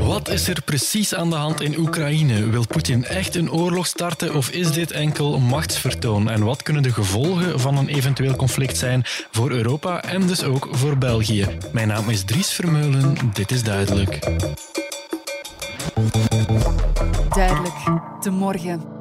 Wat 0.00 0.28
is 0.28 0.48
er 0.48 0.62
precies 0.62 1.14
aan 1.14 1.30
de 1.30 1.36
hand 1.36 1.60
in 1.60 1.78
Oekraïne? 1.78 2.50
Wil 2.50 2.66
Poetin 2.66 3.04
echt 3.04 3.34
een 3.34 3.52
oorlog 3.52 3.86
starten 3.86 4.34
of 4.34 4.50
is 4.50 4.72
dit 4.72 4.90
enkel 4.90 5.38
machtsvertoon? 5.38 6.30
En 6.30 6.44
wat 6.44 6.62
kunnen 6.62 6.82
de 6.82 6.92
gevolgen 6.92 7.60
van 7.60 7.76
een 7.76 7.88
eventueel 7.88 8.36
conflict 8.36 8.76
zijn 8.76 9.02
voor 9.30 9.50
Europa 9.50 10.02
en 10.02 10.26
dus 10.26 10.44
ook 10.44 10.68
voor 10.70 10.98
België? 10.98 11.46
Mijn 11.72 11.88
naam 11.88 12.10
is 12.10 12.24
Dries 12.24 12.52
Vermeulen, 12.52 13.16
dit 13.32 13.50
is 13.50 13.62
duidelijk. 13.62 14.18
Duidelijk, 17.34 17.76
de 18.20 18.30
morgen. 18.30 18.97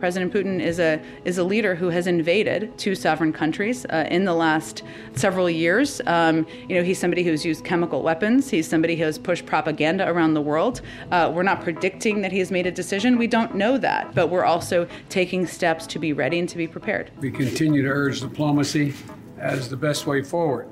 President 0.00 0.32
Putin 0.32 0.60
is 0.60 0.80
a 0.80 1.00
is 1.26 1.36
a 1.36 1.44
leader 1.44 1.74
who 1.74 1.90
has 1.90 2.06
invaded 2.06 2.76
two 2.78 2.94
sovereign 2.94 3.32
countries 3.32 3.84
uh, 3.86 4.06
in 4.10 4.24
the 4.24 4.32
last 4.32 4.82
several 5.14 5.48
years. 5.48 6.00
Um, 6.06 6.46
you 6.68 6.74
know, 6.74 6.82
he's 6.82 6.98
somebody 6.98 7.22
who's 7.22 7.44
used 7.44 7.64
chemical 7.64 8.02
weapons. 8.02 8.48
He's 8.48 8.66
somebody 8.66 8.96
who 8.96 9.04
has 9.04 9.18
pushed 9.18 9.44
propaganda 9.44 10.08
around 10.08 10.32
the 10.32 10.40
world. 10.40 10.80
Uh, 11.10 11.30
we're 11.32 11.42
not 11.42 11.62
predicting 11.62 12.22
that 12.22 12.32
he 12.32 12.38
has 12.38 12.50
made 12.50 12.66
a 12.66 12.70
decision. 12.70 13.18
We 13.18 13.26
don't 13.26 13.54
know 13.54 13.76
that, 13.76 14.14
but 14.14 14.28
we're 14.28 14.46
also 14.46 14.88
taking 15.10 15.46
steps 15.46 15.86
to 15.88 15.98
be 15.98 16.14
ready 16.14 16.38
and 16.38 16.48
to 16.48 16.56
be 16.56 16.66
prepared. 16.66 17.10
We 17.18 17.30
continue 17.30 17.82
to 17.82 17.88
urge 17.88 18.22
diplomacy 18.22 18.94
as 19.38 19.68
the 19.68 19.76
best 19.76 20.06
way 20.06 20.22
forward. 20.22 20.66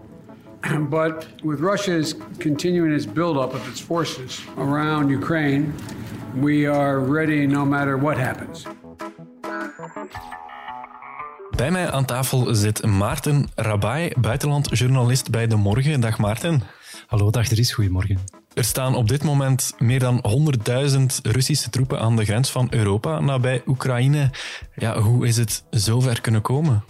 but 0.81 1.27
with 1.45 1.61
Russia's 1.61 2.15
continuing 2.39 2.93
its 2.93 3.05
buildup 3.05 3.53
of 3.53 3.69
its 3.69 3.79
forces 3.79 4.41
around 4.57 5.11
Ukraine, 5.11 5.75
we 6.37 6.67
are 6.67 7.01
ready 7.01 7.47
no 7.47 7.67
matter 7.67 7.99
what 7.99 8.17
happens. 8.17 8.67
Bij 11.59 11.71
mij 11.71 11.91
aan 11.91 12.05
tafel 12.05 12.55
zit 12.55 12.87
Maarten 12.87 13.49
Rabai, 13.55 14.13
buitenlandjournalist 14.21 15.31
bij 15.31 15.47
De 15.47 15.57
Morgen. 15.57 16.01
Dag 16.01 16.19
Maarten. 16.19 16.63
Hallo, 17.07 17.31
dag 17.31 17.49
Dries, 17.49 17.73
goedemorgen. 17.73 18.19
Er 18.55 18.65
staan 18.65 18.95
op 18.95 19.09
dit 19.09 19.23
moment 19.23 19.75
meer 19.79 19.99
dan 19.99 20.25
100.000 20.91 20.99
Russische 21.23 21.71
troepen 21.71 22.01
aan 22.01 22.17
de 22.17 22.25
grens 22.25 22.51
van 22.51 22.67
Europa 22.71 23.21
nabij 23.21 23.63
Oekraïne. 23.67 24.31
Ja, 24.75 25.01
hoe 25.01 25.27
is 25.27 25.37
het 25.37 25.65
zover 25.71 26.21
kunnen 26.21 26.43
komen? 26.43 26.85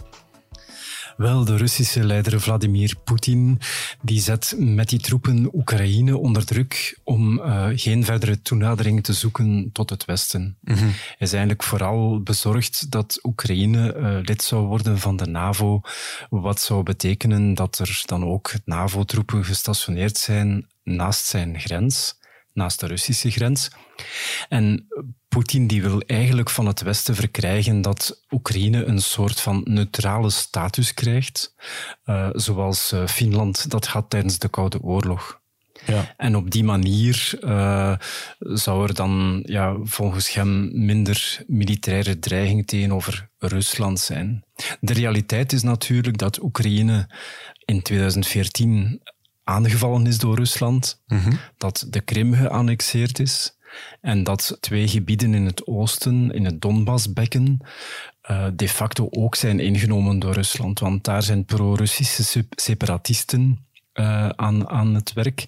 Wel, 1.19 1.45
de 1.45 1.57
Russische 1.57 2.03
leider 2.03 2.41
Vladimir 2.41 2.95
Poetin 3.03 3.59
die 4.01 4.21
zet 4.21 4.55
met 4.57 4.89
die 4.89 4.99
troepen 4.99 5.49
Oekraïne 5.53 6.17
onder 6.17 6.45
druk 6.45 6.99
om 7.03 7.39
uh, 7.39 7.67
geen 7.73 8.05
verdere 8.05 8.41
toenadering 8.41 9.03
te 9.03 9.13
zoeken 9.13 9.69
tot 9.73 9.89
het 9.89 10.05
Westen. 10.05 10.57
Mm 10.61 10.75
-hmm. 10.75 10.87
Hij 10.87 11.17
is 11.17 11.31
eigenlijk 11.31 11.63
vooral 11.63 12.21
bezorgd 12.21 12.91
dat 12.91 13.19
Oekraïne 13.23 13.95
uh, 13.95 14.17
lid 14.21 14.43
zou 14.43 14.65
worden 14.65 14.99
van 14.99 15.17
de 15.17 15.25
NAVO, 15.25 15.81
wat 16.29 16.61
zou 16.61 16.83
betekenen 16.83 17.53
dat 17.53 17.79
er 17.79 18.03
dan 18.05 18.25
ook 18.25 18.51
NAVO-troepen 18.65 19.45
gestationeerd 19.45 20.17
zijn 20.17 20.67
naast 20.83 21.25
zijn 21.25 21.59
grens 21.59 22.18
naast 22.59 22.79
de 22.79 22.87
Russische 22.87 23.31
grens. 23.31 23.71
En 24.49 24.87
Poetin 25.27 25.67
die 25.67 25.81
wil 25.81 26.01
eigenlijk 26.01 26.49
van 26.49 26.67
het 26.67 26.81
Westen 26.81 27.15
verkrijgen 27.15 27.81
dat 27.81 28.23
Oekraïne 28.29 28.85
een 28.85 29.01
soort 29.01 29.39
van 29.39 29.61
neutrale 29.65 30.29
status 30.29 30.93
krijgt, 30.93 31.55
uh, 32.05 32.29
zoals 32.31 32.91
uh, 32.93 33.07
Finland 33.07 33.69
dat 33.69 33.87
had 33.87 34.09
tijdens 34.09 34.37
de 34.39 34.49
Koude 34.49 34.81
Oorlog. 34.81 35.39
Ja. 35.85 36.13
En 36.17 36.35
op 36.35 36.51
die 36.51 36.63
manier 36.63 37.39
uh, 37.41 37.95
zou 38.39 38.87
er 38.87 38.93
dan 38.93 39.43
ja, 39.45 39.75
volgens 39.83 40.33
hem 40.33 40.69
minder 40.85 41.43
militaire 41.47 42.19
dreiging 42.19 42.67
tegenover 42.67 43.29
Rusland 43.37 43.99
zijn. 43.99 44.43
De 44.79 44.93
realiteit 44.93 45.53
is 45.53 45.63
natuurlijk 45.63 46.17
dat 46.17 46.41
Oekraïne 46.41 47.09
in 47.65 47.81
2014 47.81 49.01
aangevallen 49.49 50.07
is 50.07 50.17
door 50.17 50.35
Rusland, 50.35 51.01
mm 51.07 51.19
-hmm. 51.19 51.39
dat 51.57 51.87
de 51.89 52.01
Krim 52.01 52.33
geannexeerd 52.33 53.19
is 53.19 53.57
en 54.01 54.23
dat 54.23 54.57
twee 54.59 54.87
gebieden 54.87 55.33
in 55.33 55.45
het 55.45 55.67
oosten, 55.67 56.31
in 56.31 56.45
het 56.45 56.61
Donbassbekken, 56.61 57.59
uh, 58.31 58.47
de 58.53 58.69
facto 58.69 59.07
ook 59.11 59.35
zijn 59.35 59.59
ingenomen 59.59 60.19
door 60.19 60.33
Rusland. 60.33 60.79
Want 60.79 61.03
daar 61.03 61.23
zijn 61.23 61.45
pro-Russische 61.45 62.45
separatisten 62.49 63.65
uh, 63.93 64.29
aan, 64.29 64.69
aan 64.69 64.95
het 64.95 65.13
werk, 65.13 65.45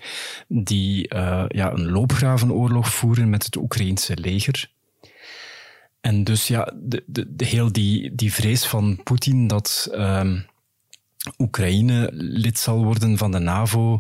die 0.48 1.14
uh, 1.14 1.44
ja, 1.48 1.72
een 1.72 1.92
loopgravenoorlog 1.92 2.94
voeren 2.94 3.30
met 3.30 3.44
het 3.46 3.56
Oekraïense 3.56 4.18
leger. 4.18 4.72
En 6.02 6.24
dus 6.24 6.48
ja, 6.48 6.74
de, 6.76 7.04
de, 7.06 7.36
de 7.36 7.46
heel 7.46 7.72
die, 7.72 8.16
die 8.16 8.34
vrees 8.34 8.66
van 8.66 9.00
Poetin 9.04 9.48
dat 9.48 9.90
uh, 9.94 10.32
Oekraïne 11.38 12.10
lid 12.14 12.60
zal 12.60 12.84
worden 12.84 13.18
van 13.18 13.32
de 13.32 13.40
NAVO, 13.40 14.00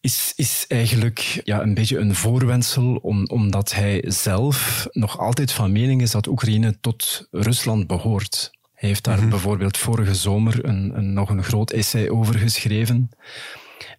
is, 0.00 0.32
is 0.36 0.64
eigenlijk 0.68 1.40
ja, 1.44 1.62
een 1.62 1.74
beetje 1.74 1.98
een 1.98 2.14
voorwensel, 2.14 2.94
om, 2.94 3.26
omdat 3.26 3.72
hij 3.72 4.04
zelf 4.06 4.86
nog 4.90 5.18
altijd 5.18 5.52
van 5.52 5.72
mening 5.72 6.02
is 6.02 6.10
dat 6.10 6.26
Oekraïne 6.26 6.80
tot 6.80 7.28
Rusland 7.30 7.86
behoort. 7.86 8.50
Hij 8.72 8.88
heeft 8.88 9.04
daar 9.04 9.14
mm 9.14 9.20
-hmm. 9.20 9.30
bijvoorbeeld 9.30 9.76
vorige 9.76 10.14
zomer 10.14 10.64
een, 10.64 10.96
een, 10.96 11.12
nog 11.12 11.30
een 11.30 11.44
groot 11.44 11.70
essay 11.70 12.08
over 12.08 12.38
geschreven. 12.38 13.10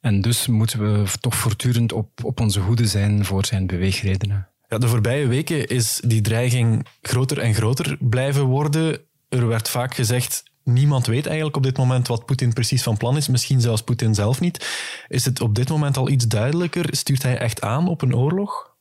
En 0.01 0.22
dus 0.22 0.47
moeten 0.47 0.79
we 0.79 1.09
toch 1.19 1.35
voortdurend 1.35 1.91
op, 1.91 2.23
op 2.23 2.39
onze 2.39 2.59
hoede 2.59 2.85
zijn 2.85 3.25
voor 3.25 3.45
zijn 3.45 3.67
beweegredenen. 3.67 4.47
Ja, 4.67 4.78
de 4.78 4.88
voorbije 4.88 5.28
weken 5.28 5.67
is 5.67 6.01
die 6.05 6.22
dreiging 6.22 6.85
groter 7.01 7.39
en 7.39 7.53
groter 7.53 7.97
blijven 7.99 8.44
worden. 8.44 8.99
Er 9.29 9.47
werd 9.47 9.69
vaak 9.69 9.95
gezegd, 9.95 10.44
niemand 10.67 11.05
weet 11.05 11.25
eigenlijk 11.25 11.57
op 11.57 11.63
dit 11.63 11.78
moment 11.78 12.07
wat 12.07 12.25
Poetin 12.25 12.53
precies 12.53 12.83
van 12.83 12.97
plan 12.97 13.17
is. 13.17 13.28
Misschien 13.28 13.61
zelfs 13.61 13.81
Poetin 13.81 14.16
zelf 14.16 14.39
niet. 14.39 14.67
Is 15.07 15.25
het 15.25 15.41
op 15.41 15.55
dit 15.55 15.69
moment 15.69 15.97
al 15.97 16.09
iets 16.09 16.28
duidelijker? 16.28 16.85
Stuurt 16.91 17.23
hij 17.23 17.38
echt 17.38 17.61
aan 17.61 17.88
op 17.88 18.01
een 18.01 18.16
oorlog? 18.16 18.75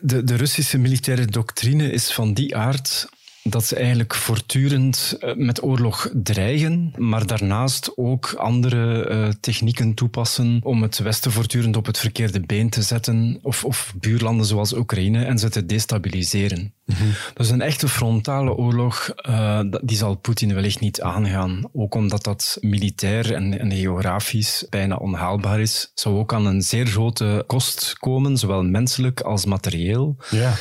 De, 0.00 0.24
de 0.24 0.36
Russische 0.36 0.78
militaire 0.78 1.26
doctrine 1.26 1.90
is 1.90 2.12
van 2.12 2.32
die 2.32 2.56
aard 2.56 3.08
dat 3.44 3.64
ze 3.64 3.76
eigenlijk 3.76 4.14
voortdurend 4.14 5.16
eh, 5.20 5.34
met 5.34 5.62
oorlog 5.62 6.10
dreigen, 6.12 6.92
maar 6.96 7.26
daarnaast 7.26 7.96
ook 7.96 8.32
andere 8.32 9.08
uh, 9.10 9.28
technieken 9.40 9.94
toepassen 9.94 10.60
om 10.62 10.82
het 10.82 10.98
Westen 10.98 11.32
voortdurend 11.32 11.76
op 11.76 11.86
het 11.86 11.98
verkeerde 11.98 12.40
been 12.40 12.68
te 12.68 12.82
zetten, 12.82 13.38
of, 13.42 13.64
of 13.64 13.94
buurlanden 14.00 14.46
zoals 14.46 14.74
Oekraïne, 14.74 15.24
en 15.24 15.38
ze 15.38 15.48
te 15.48 15.66
destabiliseren. 15.66 16.72
Mm 16.84 16.94
-hmm. 16.94 17.12
Dus 17.34 17.50
een 17.50 17.60
echte 17.60 17.88
frontale 17.88 18.54
oorlog, 18.54 19.12
uh, 19.28 19.60
die 19.82 19.96
zal 19.96 20.14
Poetin 20.14 20.54
wellicht 20.54 20.80
niet 20.80 21.00
aangaan. 21.00 21.68
Ook 21.72 21.94
omdat 21.94 22.24
dat 22.24 22.58
militair 22.60 23.34
en, 23.34 23.58
en 23.58 23.72
geografisch 23.72 24.66
bijna 24.70 24.96
onhaalbaar 24.96 25.60
is. 25.60 25.90
Zou 25.94 26.18
ook 26.18 26.32
aan 26.32 26.46
een 26.46 26.62
zeer 26.62 26.86
grote 26.86 27.44
kost 27.46 27.96
komen, 27.98 28.36
zowel 28.38 28.62
menselijk 28.62 29.20
als 29.20 29.44
materieel. 29.44 30.16
Ja. 30.30 30.54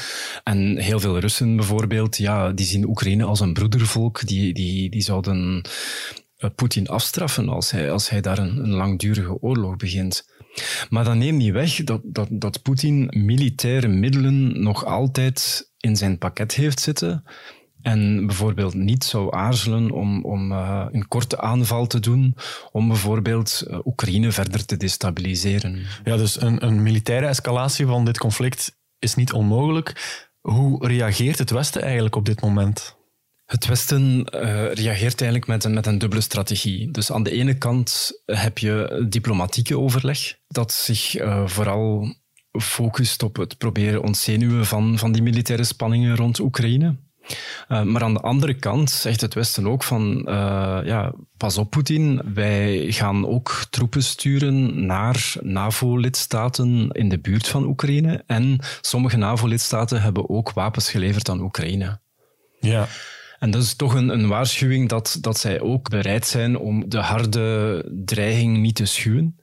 En 0.43 0.77
heel 0.77 0.99
veel 0.99 1.19
Russen 1.19 1.55
bijvoorbeeld, 1.55 2.17
ja, 2.17 2.51
die 2.51 2.65
zien 2.65 2.87
Oekraïne 2.87 3.23
als 3.23 3.39
een 3.39 3.53
broedervolk. 3.53 4.27
Die, 4.27 4.53
die, 4.53 4.89
die 4.89 5.01
zouden 5.01 5.65
Poetin 6.55 6.87
afstraffen 6.87 7.49
als 7.49 7.71
hij, 7.71 7.91
als 7.91 8.09
hij 8.09 8.21
daar 8.21 8.37
een, 8.37 8.57
een 8.57 8.73
langdurige 8.73 9.41
oorlog 9.41 9.75
begint. 9.75 10.25
Maar 10.89 11.03
dat 11.03 11.15
neemt 11.15 11.37
niet 11.37 11.51
weg 11.51 11.83
dat, 11.83 12.01
dat, 12.03 12.27
dat 12.31 12.61
Poetin 12.61 13.07
militaire 13.09 13.87
middelen 13.87 14.63
nog 14.63 14.85
altijd 14.85 15.71
in 15.83 15.95
zijn 15.95 16.17
pakket 16.17 16.53
heeft 16.53 16.79
zitten. 16.79 17.23
En 17.81 18.25
bijvoorbeeld 18.25 18.73
niet 18.73 19.03
zou 19.03 19.35
aarzelen 19.35 19.91
om, 19.91 20.25
om 20.25 20.51
uh, 20.51 20.85
een 20.91 21.07
korte 21.07 21.39
aanval 21.39 21.87
te 21.87 21.99
doen, 21.99 22.35
om 22.71 22.87
bijvoorbeeld 22.87 23.63
uh, 23.67 23.79
Oekraïne 23.85 24.31
verder 24.31 24.65
te 24.65 24.77
destabiliseren. 24.77 25.85
Ja, 26.03 26.17
dus 26.17 26.41
een, 26.41 26.65
een 26.65 26.83
militaire 26.83 27.27
escalatie 27.27 27.85
van 27.85 28.05
dit 28.05 28.17
conflict 28.17 28.77
is 28.99 29.15
niet 29.15 29.33
onmogelijk. 29.33 30.21
Hoe 30.41 30.87
reageert 30.87 31.37
het 31.37 31.49
Westen 31.49 31.81
eigenlijk 31.81 32.15
op 32.15 32.25
dit 32.25 32.41
moment? 32.41 32.95
Het 33.45 33.65
Westen 33.65 34.27
uh, 34.35 34.73
reageert 34.73 35.21
eigenlijk 35.21 35.47
met 35.47 35.63
een, 35.63 35.73
met 35.73 35.85
een 35.85 35.97
dubbele 35.97 36.21
strategie. 36.21 36.91
Dus 36.91 37.11
aan 37.11 37.23
de 37.23 37.31
ene 37.31 37.57
kant 37.57 38.21
heb 38.25 38.57
je 38.57 39.05
diplomatieke 39.09 39.79
overleg, 39.79 40.37
dat 40.47 40.71
zich 40.71 41.19
uh, 41.19 41.47
vooral 41.47 42.15
focust 42.61 43.23
op 43.23 43.35
het 43.35 43.57
proberen 43.57 44.03
ontzenuwen 44.03 44.65
van, 44.65 44.97
van 44.97 45.11
die 45.11 45.21
militaire 45.21 45.63
spanningen 45.63 46.15
rond 46.15 46.39
Oekraïne. 46.39 46.95
Uh, 47.69 47.81
maar 47.81 48.03
aan 48.03 48.13
de 48.13 48.19
andere 48.19 48.53
kant 48.53 48.89
zegt 48.89 49.21
het 49.21 49.33
Westen 49.33 49.67
ook 49.67 49.83
van, 49.83 50.17
uh, 50.17 50.79
ja, 50.83 51.13
pas 51.37 51.57
op 51.57 51.69
Poetin, 51.69 52.21
wij 52.33 52.91
gaan 52.91 53.27
ook 53.27 53.65
troepen 53.69 54.03
sturen 54.03 54.85
naar 54.85 55.33
NAVO-lidstaten 55.41 56.89
in 56.91 57.09
de 57.09 57.19
buurt 57.19 57.47
van 57.47 57.65
Oekraïne. 57.65 58.23
En 58.27 58.59
sommige 58.81 59.17
NAVO-lidstaten 59.17 60.01
hebben 60.01 60.29
ook 60.29 60.51
wapens 60.51 60.89
geleverd 60.89 61.29
aan 61.29 61.41
Oekraïne. 61.41 61.99
Ja. 62.59 62.87
En 63.39 63.51
dat 63.51 63.63
is 63.63 63.75
toch 63.75 63.93
een, 63.93 64.09
een 64.09 64.27
waarschuwing 64.27 64.89
dat, 64.89 65.17
dat 65.21 65.37
zij 65.37 65.61
ook 65.61 65.89
bereid 65.89 66.27
zijn 66.27 66.57
om 66.57 66.89
de 66.89 66.97
harde 66.99 67.85
dreiging 68.05 68.57
niet 68.57 68.75
te 68.75 68.85
schuwen. 68.85 69.39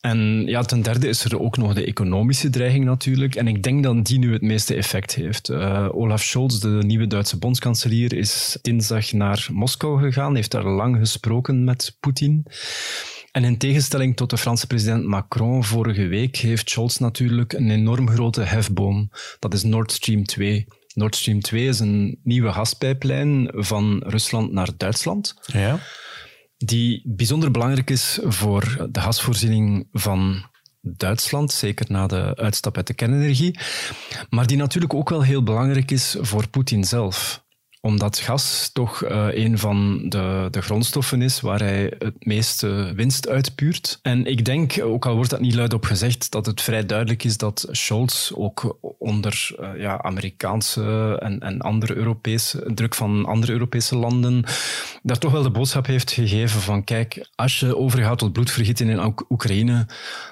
En 0.00 0.42
ja, 0.46 0.62
ten 0.62 0.82
derde 0.82 1.08
is 1.08 1.24
er 1.24 1.40
ook 1.40 1.56
nog 1.56 1.74
de 1.74 1.84
economische 1.84 2.50
dreiging 2.50 2.84
natuurlijk. 2.84 3.34
En 3.34 3.48
ik 3.48 3.62
denk 3.62 3.82
dat 3.82 4.06
die 4.06 4.18
nu 4.18 4.32
het 4.32 4.42
meeste 4.42 4.74
effect 4.74 5.14
heeft. 5.14 5.50
Uh, 5.50 5.88
Olaf 5.90 6.22
Scholz, 6.22 6.58
de 6.58 6.68
nieuwe 6.68 7.06
Duitse 7.06 7.38
bondskanselier, 7.38 8.12
is 8.12 8.58
dinsdag 8.62 9.12
naar 9.12 9.48
Moskou 9.52 10.00
gegaan, 10.02 10.34
heeft 10.34 10.50
daar 10.50 10.64
lang 10.64 10.96
gesproken 10.96 11.64
met 11.64 11.96
Poetin. 12.00 12.46
En 13.32 13.44
in 13.44 13.58
tegenstelling 13.58 14.16
tot 14.16 14.30
de 14.30 14.38
Franse 14.38 14.66
president 14.66 15.04
Macron 15.04 15.64
vorige 15.64 16.06
week 16.06 16.36
heeft 16.36 16.70
Scholz 16.70 16.96
natuurlijk 16.96 17.52
een 17.52 17.70
enorm 17.70 18.10
grote 18.10 18.42
hefboom. 18.42 19.10
Dat 19.38 19.54
is 19.54 19.62
Nord 19.62 19.92
Stream 19.92 20.24
2. 20.24 20.66
Nord 20.94 21.16
Stream 21.16 21.40
2 21.40 21.66
is 21.66 21.80
een 21.80 22.18
nieuwe 22.22 22.52
gaspijplijn 22.52 23.48
van 23.52 24.02
Rusland 24.06 24.52
naar 24.52 24.68
Duitsland. 24.76 25.34
Ja. 25.46 25.78
Die 26.64 27.02
bijzonder 27.04 27.50
belangrijk 27.50 27.90
is 27.90 28.18
voor 28.22 28.88
de 28.90 29.00
gasvoorziening 29.00 29.88
van 29.92 30.44
Duitsland, 30.80 31.52
zeker 31.52 31.86
na 31.88 32.06
de 32.06 32.36
uitstap 32.36 32.76
uit 32.76 32.86
de 32.86 32.94
kernenergie. 32.94 33.58
Maar 34.30 34.46
die 34.46 34.56
natuurlijk 34.56 34.94
ook 34.94 35.08
wel 35.08 35.22
heel 35.22 35.42
belangrijk 35.42 35.90
is 35.90 36.16
voor 36.20 36.48
Poetin 36.48 36.84
zelf 36.84 37.44
omdat 37.80 38.18
gas 38.18 38.70
toch 38.72 39.04
uh, 39.04 39.26
een 39.30 39.58
van 39.58 40.08
de, 40.08 40.48
de 40.50 40.62
grondstoffen 40.62 41.22
is 41.22 41.40
waar 41.40 41.58
hij 41.58 41.92
het 41.98 42.26
meeste 42.26 42.92
winst 42.94 43.28
uitpuurt. 43.28 43.98
En 44.02 44.26
ik 44.26 44.44
denk, 44.44 44.82
ook 44.82 45.06
al 45.06 45.14
wordt 45.14 45.30
dat 45.30 45.40
niet 45.40 45.54
luidop 45.54 45.84
gezegd, 45.84 46.30
dat 46.30 46.46
het 46.46 46.60
vrij 46.60 46.86
duidelijk 46.86 47.24
is 47.24 47.36
dat 47.36 47.68
Scholz 47.70 48.32
ook 48.34 48.78
onder 48.98 49.56
uh, 49.60 49.80
ja, 49.80 50.02
Amerikaanse 50.02 51.16
en, 51.22 51.40
en 51.40 51.60
andere 51.60 51.94
Europese, 51.94 52.70
druk 52.74 52.94
van 52.94 53.26
andere 53.26 53.52
Europese 53.52 53.96
landen, 53.96 54.44
daar 55.02 55.18
toch 55.18 55.32
wel 55.32 55.42
de 55.42 55.50
boodschap 55.50 55.86
heeft 55.86 56.12
gegeven 56.12 56.60
van 56.60 56.84
kijk, 56.84 57.28
als 57.34 57.60
je 57.60 57.76
overgaat 57.76 58.18
tot 58.18 58.32
bloedvergieten 58.32 58.88
in 58.88 59.14
Oekraïne, 59.28 59.86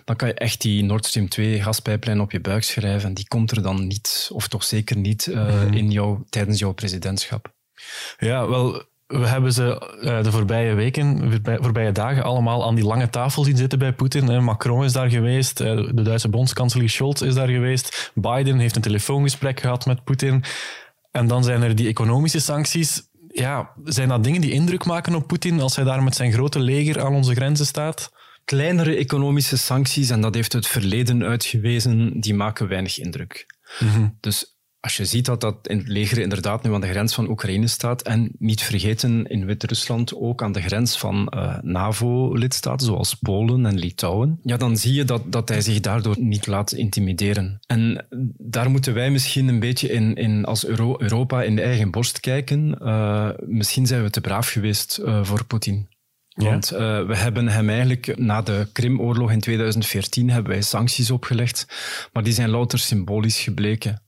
dan 0.05 0.17
kan 0.17 0.29
je 0.29 0.35
echt 0.35 0.61
die 0.61 0.85
Nord 0.85 1.07
Stream 1.07 1.29
2 1.29 1.63
gaspijplijn 1.63 2.21
op 2.21 2.33
je 2.33 2.41
buik 2.41 2.63
schrijven. 2.63 3.15
Die 3.15 3.29
komt 3.29 3.51
er 3.51 3.63
dan 3.63 3.87
niet, 3.87 4.31
of 4.33 4.49
toch 4.49 4.65
zeker 4.65 4.97
niet, 4.97 5.27
uh, 5.27 5.73
in 5.73 5.91
jou, 5.91 6.19
tijdens 6.29 6.59
jouw 6.59 6.73
presidentschap. 6.73 7.38
Ja, 8.19 8.49
wel, 8.49 8.85
we 9.07 9.27
hebben 9.27 9.53
ze 9.53 9.99
uh, 10.01 10.23
de 10.23 10.31
voorbije 10.31 10.75
weken, 10.75 11.41
voorbije 11.43 11.93
dagen 11.93 12.23
allemaal 12.23 12.67
aan 12.67 12.75
die 12.75 12.85
lange 12.85 13.11
tafel 13.11 13.45
zien 13.45 13.57
zitten 13.57 13.79
bij 13.79 13.93
Poetin. 13.93 14.45
Macron 14.45 14.85
is 14.85 14.93
daar 14.93 15.11
geweest, 15.11 15.61
uh, 15.61 15.67
de 15.95 16.03
Duitse 16.03 16.29
bondskanselier 16.29 16.91
Scholz 16.91 17.21
is 17.21 17.35
daar 17.35 17.49
geweest, 17.49 18.13
Biden 18.15 18.59
heeft 18.59 18.77
een 18.77 18.83
telefoongesprek 18.83 19.61
gehad 19.61 19.87
met 19.87 20.05
Poetin. 20.05 20.45
En 21.11 21.27
dan 21.27 21.45
zijn 21.45 21.63
er 21.63 21.75
die 21.75 21.89
economische 21.89 22.41
sancties. 22.41 23.03
Ja, 23.29 23.71
zijn 23.85 24.09
dat 24.09 24.25
dingen 24.25 24.41
die 24.41 24.53
indruk 24.53 24.85
maken 24.85 25.15
op 25.15 25.27
Poetin 25.27 25.61
als 25.61 25.77
hij 25.77 25.85
daar 25.85 26.03
met 26.03 26.17
zijn 26.17 26.33
grote 26.33 26.59
leger 26.59 27.05
aan 27.05 27.15
onze 27.15 27.35
grenzen 27.35 27.67
staat? 27.67 28.13
Kleinere 28.45 28.97
economische 28.97 29.57
sancties, 29.57 30.11
en 30.11 30.21
dat 30.21 30.35
heeft 30.35 30.53
het 30.53 30.67
verleden 30.67 31.25
uitgewezen, 31.25 32.21
die 32.21 32.35
maken 32.35 32.69
weinig 32.69 32.99
indruk. 32.99 33.47
Mm 33.79 33.89
-hmm. 33.89 34.17
Dus 34.21 34.58
als 34.89 34.97
je 34.97 35.05
ziet 35.05 35.25
dat 35.25 35.41
dat 35.41 35.57
in 35.63 35.79
het 35.79 35.89
leger 35.89 36.19
inderdaad 36.19 36.63
nu 36.63 36.75
aan 36.75 36.81
de 36.81 36.89
grens 36.89 37.15
van 37.15 37.29
Oekraïne 37.29 37.67
staat 37.67 38.03
en 38.03 38.31
niet 38.39 38.63
vergeten 38.63 39.27
in 39.27 39.45
Wit-Rusland 39.45 40.15
ook 40.15 40.43
aan 40.43 40.53
de 40.53 40.63
grens 40.63 40.99
van 40.99 41.33
uh, 41.35 41.59
NAVO-lidstaten 41.63 42.87
zoals 42.87 43.15
Polen 43.15 43.67
en 43.67 43.79
Litouwen, 43.79 44.41
ja, 44.43 44.57
dan 44.57 44.77
zie 44.77 44.95
je 44.95 45.05
dat, 45.05 45.23
dat 45.33 45.49
hij 45.49 45.61
zich 45.61 45.81
daardoor 45.81 46.17
niet 46.19 46.47
laat 46.47 46.73
intimideren. 46.73 47.61
En 47.67 48.07
daar 48.39 48.71
moeten 48.71 48.95
wij 48.95 49.11
misschien 49.11 49.49
een 49.49 49.61
beetje 49.61 49.89
in, 49.89 50.15
in 50.15 50.45
als 50.45 50.67
Euro 50.67 50.97
Europa 50.99 51.43
in 51.43 51.57
de 51.57 51.63
eigen 51.63 51.91
borst 51.91 52.21
kijken. 52.21 52.79
Uh, 52.83 53.29
misschien 53.47 53.87
zijn 53.87 54.03
we 54.03 54.11
te 54.11 54.21
braaf 54.21 54.49
geweest 54.49 55.01
uh, 55.05 55.25
voor 55.25 55.45
Poetin. 55.45 55.89
Want 56.35 56.73
uh, 56.73 56.79
we 57.07 57.17
hebben 57.17 57.49
hem 57.49 57.69
eigenlijk 57.69 58.19
na 58.19 58.43
de 58.43 58.67
Krimoorlog 58.73 59.33
in 59.33 59.41
2014 59.41 60.31
hebben 60.31 60.53
wij 60.53 60.63
sancties 60.63 61.11
opgelegd, 61.11 61.67
maar 62.13 62.23
die 62.23 62.33
zijn 62.33 62.51
louter 62.51 62.79
symbolisch 62.79 63.41
gebleken. 63.41 64.03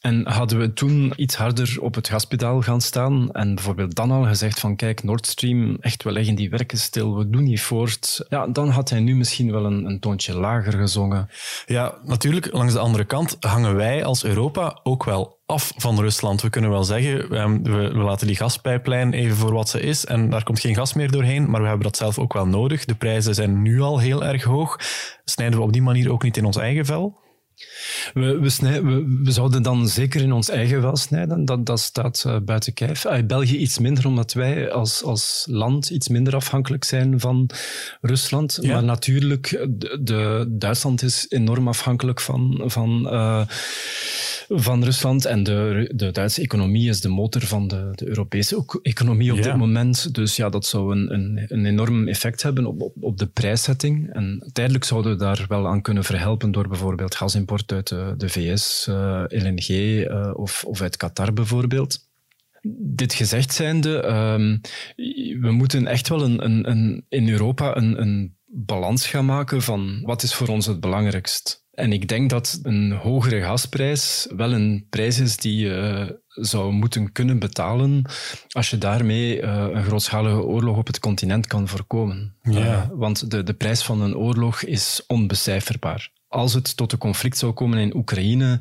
En 0.00 0.28
hadden 0.28 0.58
we 0.58 0.72
toen 0.72 1.12
iets 1.16 1.36
harder 1.36 1.76
op 1.80 1.94
het 1.94 2.08
gaspedaal 2.08 2.60
gaan 2.60 2.80
staan 2.80 3.30
en 3.32 3.54
bijvoorbeeld 3.54 3.94
dan 3.94 4.10
al 4.10 4.24
gezegd 4.24 4.60
van 4.60 4.76
kijk, 4.76 5.02
Nord 5.02 5.26
Stream, 5.26 5.76
echt, 5.80 6.02
we 6.02 6.12
leggen 6.12 6.34
die 6.34 6.50
werken 6.50 6.78
stil, 6.78 7.16
we 7.16 7.30
doen 7.30 7.42
niet 7.42 7.60
voort. 7.60 8.24
Ja, 8.28 8.46
dan 8.46 8.68
had 8.68 8.90
hij 8.90 9.00
nu 9.00 9.16
misschien 9.16 9.52
wel 9.52 9.64
een, 9.64 9.84
een 9.84 10.00
toontje 10.00 10.34
lager 10.38 10.72
gezongen. 10.72 11.28
Ja, 11.66 11.98
natuurlijk, 12.04 12.52
langs 12.52 12.72
de 12.72 12.78
andere 12.78 13.04
kant 13.04 13.36
hangen 13.40 13.76
wij 13.76 14.04
als 14.04 14.24
Europa 14.24 14.80
ook 14.82 15.04
wel 15.04 15.38
af 15.46 15.72
van 15.76 16.00
Rusland. 16.00 16.42
We 16.42 16.50
kunnen 16.50 16.70
wel 16.70 16.84
zeggen, 16.84 17.30
ehm, 17.30 17.62
we, 17.62 17.70
we, 17.70 17.98
laten 17.98 18.26
die 18.26 18.36
gaspijplijn 18.36 19.12
even 19.12 19.36
voor 19.36 19.52
wat 19.52 19.68
ze 19.68 19.80
is 19.80 20.04
en 20.04 20.30
daar 20.30 20.42
komt 20.42 20.60
geen 20.60 20.74
gas 20.74 20.94
meer 20.94 21.10
doorheen, 21.10 21.50
maar 21.50 21.60
we 21.60 21.66
hebben 21.66 21.86
dat 21.86 21.96
zelf 21.96 22.18
ook 22.18 22.32
wel 22.32 22.46
nodig. 22.46 22.84
De 22.84 22.94
prijzen 22.94 23.34
zijn 23.34 23.62
nu 23.62 23.80
al 23.80 23.98
heel 23.98 24.24
erg 24.24 24.42
hoog. 24.42 24.76
Snijden 25.24 25.58
we 25.58 25.64
op 25.64 25.72
die 25.72 25.82
manier 25.82 26.12
ook 26.12 26.22
niet 26.22 26.36
in 26.36 26.44
ons 26.44 26.56
eigen 26.56 26.86
vel? 26.86 27.18
We, 28.14 28.38
we, 28.38 28.50
snij, 28.50 28.82
we, 28.82 29.20
we, 29.22 29.30
zouden 29.30 29.62
dan 29.62 29.88
zeker 29.88 30.20
in 30.20 30.32
ons 30.32 30.48
eigen 30.48 30.82
wel 30.82 30.96
snijden. 30.96 31.44
Dat, 31.44 31.66
dat 31.66 31.80
staat 31.80 32.24
uh, 32.26 32.36
buiten 32.42 32.72
kijf. 32.72 33.04
Uh, 33.04 33.18
België 33.26 33.56
iets 33.56 33.78
minder, 33.78 34.06
omdat 34.06 34.32
wij 34.32 34.70
als, 34.70 35.02
als 35.02 35.46
land 35.50 35.90
iets 35.90 36.08
minder 36.08 36.34
afhankelijk 36.34 36.84
zijn 36.84 37.20
van 37.20 37.50
Rusland. 38.00 38.58
Ja. 38.60 38.72
Maar 38.72 38.84
natuurlijk, 38.84 39.66
de, 39.68 39.98
de, 40.02 40.46
Duitsland 40.48 41.02
is 41.02 41.26
enorm 41.28 41.68
afhankelijk 41.68 42.20
van, 42.20 42.62
van, 42.66 43.08
uh, 43.12 43.42
van 44.52 44.84
Rusland. 44.84 45.24
En 45.24 45.42
de, 45.42 45.90
de 45.94 46.10
Duitse 46.10 46.42
economie 46.42 46.88
is 46.88 47.00
de 47.00 47.08
motor 47.08 47.42
van 47.42 47.68
de, 47.68 47.90
de 47.94 48.08
Europese 48.08 48.64
economie 48.82 49.30
op 49.30 49.38
ja. 49.38 49.42
dit 49.42 49.56
moment. 49.56 50.14
Dus 50.14 50.36
ja, 50.36 50.48
dat 50.48 50.66
zou 50.66 50.96
een, 50.96 51.14
een, 51.14 51.44
een 51.48 51.66
enorm 51.66 52.08
effect 52.08 52.42
hebben 52.42 52.66
op, 52.66 52.82
op, 52.82 52.94
op 53.00 53.18
de 53.18 53.26
prijszetting. 53.26 54.12
En 54.12 54.50
tijdelijk 54.52 54.84
zouden 54.84 55.12
we 55.12 55.18
daar 55.18 55.44
wel 55.48 55.68
aan 55.68 55.82
kunnen 55.82 56.04
verhelpen 56.04 56.52
door 56.52 56.68
bijvoorbeeld 56.68 57.14
gasimport 57.14 57.60
import 57.60 57.72
uit 57.72 57.88
de, 57.88 58.14
de 58.16 58.28
VS, 58.28 58.86
uh, 58.88 59.22
LNG 59.28 59.68
uh, 59.68 60.30
of, 60.34 60.64
of 60.64 60.80
uit 60.80 60.96
Qatar 60.96 61.32
bijvoorbeeld. 61.32 62.08
Dit 62.78 63.14
gezegd 63.14 63.52
zijnde, 63.52 64.04
um, 64.06 64.60
we 65.40 65.50
moeten 65.50 65.86
echt 65.86 66.08
wel 66.08 66.22
een, 66.22 66.44
een, 66.44 66.70
een, 66.70 67.04
in 67.08 67.28
Europa 67.28 67.76
een, 67.76 68.00
een 68.00 68.36
balans 68.46 69.06
gaan 69.06 69.24
maken 69.24 69.62
van 69.62 70.00
wat 70.02 70.22
is 70.22 70.34
voor 70.34 70.48
ons 70.48 70.66
het 70.66 70.80
belangrijkst. 70.80 71.59
En 71.70 71.92
ik 71.92 72.08
denk 72.08 72.30
dat 72.30 72.60
een 72.62 72.92
hogere 72.92 73.42
gasprijs 73.42 74.26
wel 74.36 74.52
een 74.52 74.86
prijs 74.90 75.18
is 75.18 75.36
die 75.36 75.56
je 75.56 76.18
zou 76.26 76.72
moeten 76.72 77.12
kunnen 77.12 77.38
betalen 77.38 78.04
als 78.48 78.70
je 78.70 78.78
daarmee 78.78 79.42
uh, 79.42 79.66
een 79.72 79.84
grootschalige 79.84 80.42
oorlog 80.42 80.76
op 80.76 80.86
het 80.86 80.98
continent 80.98 81.46
kan 81.46 81.68
voorkomen. 81.68 82.34
Ja. 82.42 82.60
Uh, 82.60 82.86
want 82.92 83.30
de, 83.30 83.42
de 83.42 83.54
prijs 83.54 83.82
van 83.82 84.00
een 84.00 84.16
oorlog 84.16 84.62
is 84.62 85.04
onbecijferbaar 85.06 86.10
als 86.30 86.54
het 86.54 86.76
tot 86.76 86.92
een 86.92 86.98
conflict 86.98 87.38
zou 87.38 87.52
komen 87.52 87.78
in 87.78 87.96
Oekraïne, 87.96 88.60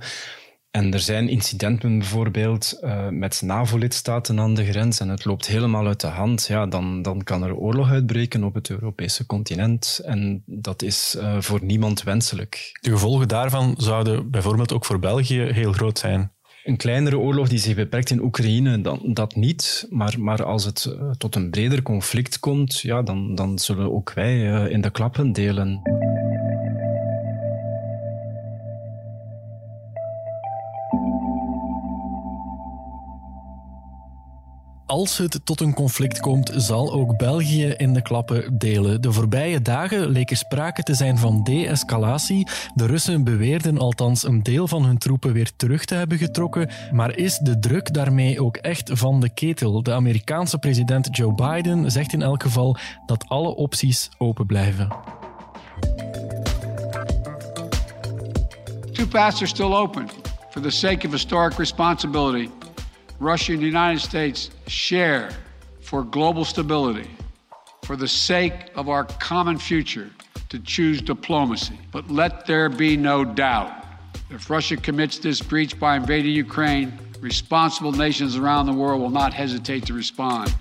en 0.71 0.94
er 0.94 1.00
zijn 1.00 1.30
incidenten 1.30 1.98
bijvoorbeeld 1.98 2.80
uh, 2.81 3.07
met 3.07 3.42
NAVO-lidstaten 3.42 4.39
aan 4.39 4.54
de 4.54 4.66
grens 4.66 5.00
en 5.00 5.10
het 5.10 5.25
loopt 5.25 5.48
helemaal 5.48 5.88
uit 5.88 6.01
de 6.01 6.07
hand, 6.07 6.45
ja, 6.48 6.66
dan, 6.66 7.01
dan 7.01 7.24
kan 7.24 7.44
er 7.44 7.56
oorlog 7.56 7.89
uitbreken 7.89 8.44
op 8.44 8.54
het 8.54 8.69
Europese 8.69 9.25
continent. 9.25 10.01
En 10.06 10.44
dat 10.45 10.81
is 10.81 11.16
uh, 11.18 11.42
voor 11.42 11.64
niemand 11.64 12.04
wenselijk. 12.04 12.78
De 12.81 12.90
gevolgen 12.90 13.28
daarvan 13.28 13.73
zouden 13.78 14.31
bijvoorbeeld 14.31 14.73
ook 14.73 14.85
voor 14.85 14.99
België 14.99 15.42
heel 15.42 15.71
groot 15.71 15.99
zijn. 15.99 16.31
Een 16.64 16.78
kleinere 16.78 17.18
oorlog 17.18 17.49
die 17.49 17.59
zich 17.59 17.76
beperkt 17.76 18.09
in 18.09 18.21
Oekraïne, 18.21 18.81
dan, 18.81 18.99
dat 19.04 19.35
niet. 19.35 19.88
Maar, 19.90 20.16
maar 20.19 20.44
als 20.44 20.66
het 20.66 20.85
uh, 20.90 21.09
tot 21.18 21.35
een 21.35 21.49
breder 21.49 21.81
conflict 21.81 22.40
komt, 22.40 22.80
ja, 22.80 23.02
dan, 23.02 23.35
dan 23.35 23.59
zullen 23.59 23.94
ook 23.94 24.14
wij 24.14 24.69
in 24.69 24.81
de 24.81 24.90
klappen 24.90 25.31
delen. 25.31 25.81
Als 34.89 35.17
het 35.17 35.39
tot 35.43 35.61
een 35.61 35.73
conflict 35.73 36.19
komt, 36.19 36.51
zal 36.55 36.93
ook 36.93 37.17
België 37.17 37.65
in 37.65 37.93
de 37.93 38.01
klappen 38.01 38.57
delen. 38.57 39.01
De 39.01 39.11
voorbije 39.11 39.61
dagen 39.61 40.09
leek 40.09 40.29
er 40.31 40.37
sprake 40.37 40.83
te 40.83 40.93
zijn 40.93 41.17
van 41.17 41.43
de-escalatie. 41.43 42.47
De 42.75 42.85
Russen 42.85 43.23
beweerden 43.23 43.77
althans 43.77 44.23
een 44.23 44.43
deel 44.43 44.67
van 44.67 44.85
hun 44.85 44.97
troepen 44.97 45.33
weer 45.33 45.51
terug 45.55 45.85
te 45.85 45.95
hebben 45.95 46.17
getrokken. 46.17 46.69
Maar 46.91 47.15
is 47.15 47.37
de 47.37 47.59
druk 47.59 47.93
daarmee 47.93 48.41
ook 48.41 48.57
echt 48.57 48.89
van 48.93 49.19
de 49.19 49.29
ketel? 49.29 49.83
De 49.83 49.93
Amerikaanse 49.93 50.57
president 50.57 51.07
Joe 51.11 51.33
Biden 51.33 51.91
zegt 51.91 52.13
in 52.13 52.21
elk 52.21 52.43
geval 52.43 52.77
dat 53.05 53.25
alle 53.27 53.55
opties 53.55 54.09
open 54.17 54.45
blijven. 54.45 54.87
Two 58.91 59.07
paths 59.07 59.47
still 59.47 59.73
open 59.73 60.09
for 60.49 60.61
the 60.61 60.69
sake 60.69 61.05
of 61.05 61.11
historic 61.11 61.57
responsibility. 61.57 62.49
Russia 63.19 63.54
and 63.54 63.61
the 63.61 63.66
United 63.66 63.99
States 63.99 64.49
share 64.68 65.30
for 65.81 66.04
global 66.04 66.45
stability, 66.45 67.09
for 67.83 67.95
the 67.95 68.07
sake 68.07 68.54
of 68.76 68.88
our 68.88 69.04
common 69.04 69.57
future, 69.57 70.09
to 70.49 70.59
choose 70.59 71.02
diplomacy. 71.02 71.78
But 71.92 72.09
let 72.09 72.45
there 72.45 72.69
be 72.69 72.95
no 72.97 73.23
doubt 73.23 73.80
if 74.30 74.49
Russia 74.49 74.78
commits 74.78 75.18
this 75.18 75.42
breach 75.42 75.80
by 75.80 75.95
invading 75.95 76.33
Ukraine, 76.33 76.94
responsible 77.19 77.92
nations 77.92 78.38
around 78.38 78.68
the 78.68 78.73
world 78.73 79.02
will 79.02 79.09
not 79.09 79.33
hesitate 79.33 79.85
to 79.88 79.94
respond. 79.94 80.54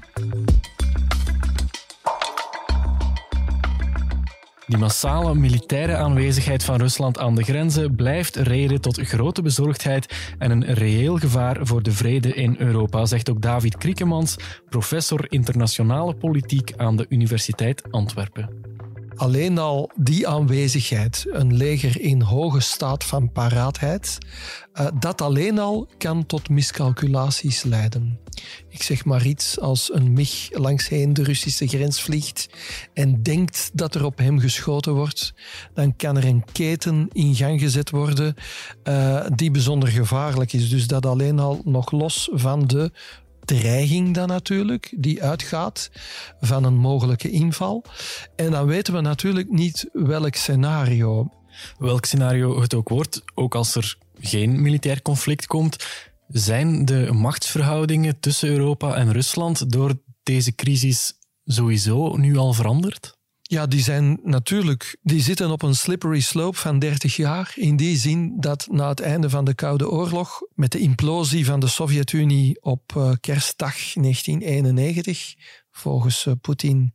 Die 4.68 4.78
massale 4.78 5.34
militaire 5.34 5.96
aanwezigheid 5.96 6.64
van 6.64 6.76
Rusland 6.76 7.18
aan 7.18 7.34
de 7.34 7.42
grenzen 7.42 7.94
blijft 7.94 8.36
reden 8.36 8.80
tot 8.80 9.00
grote 9.00 9.42
bezorgdheid 9.42 10.34
en 10.38 10.50
een 10.50 10.74
reëel 10.74 11.16
gevaar 11.16 11.66
voor 11.66 11.82
de 11.82 11.92
vrede 11.92 12.34
in 12.34 12.56
Europa, 12.58 13.06
zegt 13.06 13.30
ook 13.30 13.42
David 13.42 13.76
Kriekemans, 13.76 14.36
professor 14.68 15.26
internationale 15.28 16.14
politiek 16.14 16.72
aan 16.76 16.96
de 16.96 17.06
Universiteit 17.08 17.82
Antwerpen. 17.90 18.67
Alleen 19.18 19.58
al 19.58 19.90
die 19.96 20.28
aanwezigheid, 20.28 21.26
een 21.28 21.56
leger 21.56 22.00
in 22.00 22.20
hoge 22.20 22.60
staat 22.60 23.04
van 23.04 23.32
paraatheid, 23.32 24.18
uh, 24.74 24.86
dat 24.98 25.22
alleen 25.22 25.58
al 25.58 25.88
kan 25.96 26.26
tot 26.26 26.48
miscalculaties 26.48 27.62
leiden. 27.62 28.18
Ik 28.68 28.82
zeg 28.82 29.04
maar 29.04 29.26
iets 29.26 29.60
als 29.60 29.92
een 29.92 30.12
MIG 30.12 30.48
langsheen 30.52 31.12
de 31.12 31.22
Russische 31.22 31.68
grens 31.68 32.02
vliegt 32.02 32.48
en 32.94 33.22
denkt 33.22 33.70
dat 33.72 33.94
er 33.94 34.04
op 34.04 34.18
hem 34.18 34.38
geschoten 34.38 34.94
wordt, 34.94 35.34
dan 35.74 35.96
kan 35.96 36.16
er 36.16 36.24
een 36.24 36.44
keten 36.52 37.08
in 37.12 37.34
gang 37.34 37.60
gezet 37.60 37.90
worden 37.90 38.34
uh, 38.84 39.26
die 39.34 39.50
bijzonder 39.50 39.88
gevaarlijk 39.88 40.52
is. 40.52 40.68
Dus 40.68 40.86
dat 40.86 41.06
alleen 41.06 41.38
al 41.38 41.60
nog 41.64 41.90
los 41.90 42.28
van 42.32 42.66
de 42.66 42.92
dreiging 43.48 44.14
dan 44.14 44.28
natuurlijk, 44.28 44.94
die 44.96 45.22
uitgaat 45.22 45.90
van 46.40 46.64
een 46.64 46.76
mogelijke 46.76 47.30
inval. 47.30 47.84
En 48.36 48.50
dan 48.50 48.66
weten 48.66 48.94
we 48.94 49.00
natuurlijk 49.00 49.50
niet 49.50 49.88
welk 49.92 50.34
scenario. 50.34 51.32
Welk 51.78 52.04
scenario 52.04 52.60
het 52.60 52.74
ook 52.74 52.88
wordt, 52.88 53.22
ook 53.34 53.54
als 53.54 53.74
er 53.74 53.96
geen 54.20 54.62
militair 54.62 55.02
conflict 55.02 55.46
komt, 55.46 55.86
zijn 56.28 56.84
de 56.84 57.12
machtsverhoudingen 57.12 58.20
tussen 58.20 58.48
Europa 58.48 58.94
en 58.94 59.12
Rusland 59.12 59.70
door 59.72 59.92
deze 60.22 60.54
crisis 60.54 61.12
sowieso 61.44 62.16
nu 62.16 62.36
al 62.36 62.52
veranderd? 62.52 63.17
Ja, 63.50 63.66
die 63.66 63.82
zijn 63.82 64.20
natuurlijk, 64.22 64.96
die 65.02 65.22
zitten 65.22 65.50
op 65.50 65.62
een 65.62 65.74
slippery 65.74 66.20
slope 66.20 66.58
van 66.58 66.78
30 66.78 67.16
jaar. 67.16 67.52
In 67.54 67.76
die 67.76 67.96
zin 67.96 68.40
dat 68.40 68.66
na 68.70 68.88
het 68.88 69.00
einde 69.00 69.30
van 69.30 69.44
de 69.44 69.54
Koude 69.54 69.90
Oorlog, 69.90 70.42
met 70.54 70.72
de 70.72 70.78
implosie 70.78 71.44
van 71.44 71.60
de 71.60 71.66
Sovjet-Unie 71.66 72.62
op 72.62 72.92
uh, 72.96 73.12
kerstdag 73.20 73.74
1991, 73.92 75.34
volgens 75.70 76.26
uh, 76.26 76.34
Poetin 76.40 76.94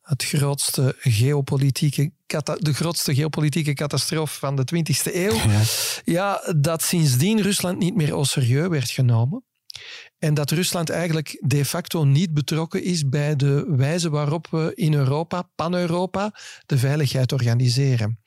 het 0.00 0.24
grootste 0.24 0.94
geopolitieke, 0.98 2.12
de 2.58 2.74
grootste 2.74 3.14
geopolitieke 3.14 3.74
catastrofe 3.74 4.38
van 4.38 4.56
de 4.56 4.66
20e 4.74 5.14
eeuw. 5.14 5.34
Ja. 5.34 5.62
ja, 6.04 6.52
dat 6.56 6.82
sindsdien 6.82 7.42
Rusland 7.42 7.78
niet 7.78 7.94
meer 7.94 8.12
au 8.12 8.24
serieus 8.24 8.68
werd 8.68 8.90
genomen. 8.90 9.44
En 10.18 10.34
dat 10.34 10.50
Rusland 10.50 10.90
eigenlijk 10.90 11.38
de 11.40 11.64
facto 11.64 12.04
niet 12.04 12.34
betrokken 12.34 12.82
is 12.82 13.08
bij 13.08 13.36
de 13.36 13.64
wijze 13.68 14.10
waarop 14.10 14.46
we 14.50 14.72
in 14.74 14.94
Europa, 14.94 15.42
pan-Europa, 15.54 16.34
de 16.66 16.78
veiligheid 16.78 17.32
organiseren. 17.32 18.18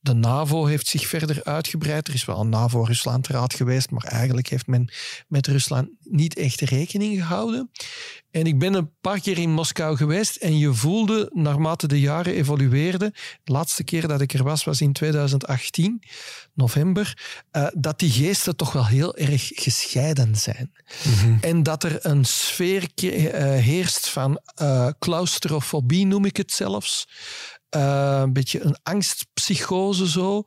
De 0.00 0.12
NAVO 0.12 0.64
heeft 0.66 0.86
zich 0.86 1.06
verder 1.06 1.44
uitgebreid. 1.44 2.08
Er 2.08 2.14
is 2.14 2.24
wel 2.24 2.40
een 2.40 2.48
NAVO-Ruslandraad 2.48 3.54
geweest, 3.54 3.90
maar 3.90 4.04
eigenlijk 4.04 4.48
heeft 4.48 4.66
men 4.66 4.92
met 5.28 5.46
Rusland 5.46 5.88
niet 6.00 6.36
echt 6.36 6.60
rekening 6.60 7.18
gehouden. 7.18 7.70
En 8.30 8.46
ik 8.46 8.58
ben 8.58 8.74
een 8.74 8.90
paar 9.00 9.20
keer 9.20 9.38
in 9.38 9.52
Moskou 9.52 9.96
geweest 9.96 10.36
en 10.36 10.58
je 10.58 10.74
voelde, 10.74 11.30
naarmate 11.32 11.86
de 11.86 12.00
jaren 12.00 12.34
evolueerden, 12.34 13.12
de 13.44 13.52
laatste 13.52 13.84
keer 13.84 14.08
dat 14.08 14.20
ik 14.20 14.32
er 14.32 14.42
was, 14.42 14.64
was 14.64 14.80
in 14.80 14.92
2018, 14.92 16.02
november, 16.54 17.18
uh, 17.52 17.66
dat 17.72 17.98
die 17.98 18.10
geesten 18.10 18.56
toch 18.56 18.72
wel 18.72 18.86
heel 18.86 19.16
erg 19.16 19.50
gescheiden 19.54 20.36
zijn. 20.36 20.72
Mhm. 21.04 21.36
En 21.40 21.62
dat 21.62 21.82
er 21.82 22.06
een 22.06 22.24
sfeer 22.24 22.88
uh, 22.96 23.10
heerst 23.64 24.08
van 24.08 24.40
uh, 24.62 24.88
claustrofobie, 24.98 26.06
noem 26.06 26.24
ik 26.24 26.36
het 26.36 26.52
zelfs. 26.52 27.08
een 27.68 28.32
beetje 28.32 28.60
een 28.60 28.76
angstpsychose 28.82 30.08
zo. 30.08 30.42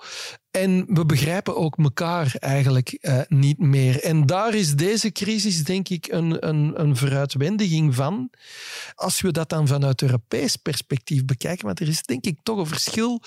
En 0.51 0.85
we 0.87 1.05
begrijpen 1.05 1.55
ook 1.55 1.77
elkaar 1.77 2.35
eigenlijk 2.39 2.97
uh, 3.01 3.19
niet 3.27 3.59
meer. 3.59 4.03
En 4.03 4.25
daar 4.25 4.53
is 4.53 4.75
deze 4.75 5.11
crisis, 5.11 5.63
denk 5.63 5.89
ik, 5.89 6.07
een, 6.07 6.47
een, 6.47 6.81
een 6.81 6.97
vooruitwendiging 6.97 7.95
van. 7.95 8.29
Als 8.95 9.21
we 9.21 9.31
dat 9.31 9.49
dan 9.49 9.67
vanuit 9.67 10.01
Europees 10.01 10.55
perspectief 10.55 11.25
bekijken, 11.25 11.65
want 11.65 11.79
er 11.79 11.87
is 11.87 12.01
denk 12.03 12.25
ik 12.25 12.37
toch 12.43 12.57
een 12.57 12.67
verschil 12.67 13.21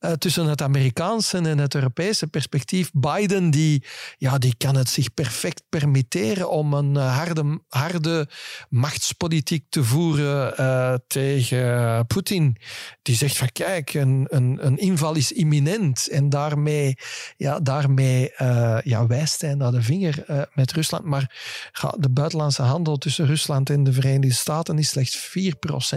uh, 0.00 0.12
tussen 0.12 0.46
het 0.46 0.62
Amerikaanse 0.62 1.38
en 1.38 1.58
het 1.58 1.74
Europese 1.74 2.26
perspectief. 2.26 2.90
Biden, 2.92 3.50
die, 3.50 3.84
ja, 4.18 4.38
die 4.38 4.54
kan 4.56 4.76
het 4.76 4.88
zich 4.88 5.14
perfect 5.14 5.62
permitteren 5.68 6.50
om 6.50 6.74
een 6.74 6.94
uh, 6.94 7.16
harde, 7.16 7.60
harde 7.68 8.28
machtspolitiek 8.68 9.64
te 9.68 9.84
voeren 9.84 11.02
tegen 11.06 12.06
Poetin. 12.06 12.56
Die 13.02 13.16
zegt 13.16 13.36
van 13.36 13.52
kijk, 13.52 13.94
een, 13.94 14.26
een, 14.28 14.66
een 14.66 14.78
inval 14.78 15.14
is 15.14 15.32
imminent 15.32 16.08
en 16.08 16.28
daarmee 16.28 16.68
daarmee, 16.70 16.96
ja, 17.36 17.60
daarmee 17.60 18.32
uh, 18.38 18.78
ja, 18.84 19.06
wijst 19.06 19.40
hij 19.40 19.54
naar 19.54 19.72
de 19.72 19.82
vinger 19.82 20.24
uh, 20.30 20.42
met 20.54 20.72
Rusland. 20.72 21.04
Maar 21.04 21.38
ja, 21.72 21.94
de 21.98 22.10
buitenlandse 22.10 22.62
handel 22.62 22.96
tussen 22.96 23.26
Rusland 23.26 23.70
en 23.70 23.84
de 23.84 23.92
Verenigde 23.92 24.36
Staten 24.36 24.78
is 24.78 24.88
slechts 24.88 25.32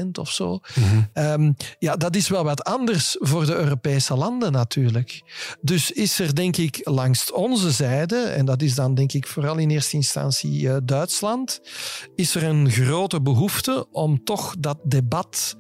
4% 0.02 0.06
of 0.20 0.32
zo. 0.32 0.60
Mm 0.76 0.84
-hmm. 0.84 1.10
um, 1.24 1.56
ja, 1.80 1.96
dat 1.96 2.16
is 2.16 2.28
wel 2.28 2.44
wat 2.44 2.64
anders 2.64 3.16
voor 3.20 3.46
de 3.46 3.56
Europese 3.56 4.16
landen 4.16 4.52
natuurlijk. 4.52 5.24
Dus 5.62 5.92
is 5.92 6.20
er 6.20 6.36
denk 6.36 6.58
ik 6.58 6.82
langs 6.84 7.32
onze 7.32 7.72
zijde, 7.72 8.18
en 8.18 8.46
dat 8.46 8.62
is 8.62 8.76
dan 8.76 8.94
denk 8.94 9.14
ik 9.14 9.28
vooral 9.28 9.58
in 9.58 9.70
eerste 9.70 9.96
instantie 9.96 10.62
uh, 10.62 10.78
Duitsland, 10.84 11.62
is 12.16 12.36
er 12.36 12.44
een 12.44 12.72
grote 12.72 13.22
behoefte 13.22 13.88
om 13.92 14.24
toch 14.24 14.56
dat 14.60 14.78
debat 14.84 15.56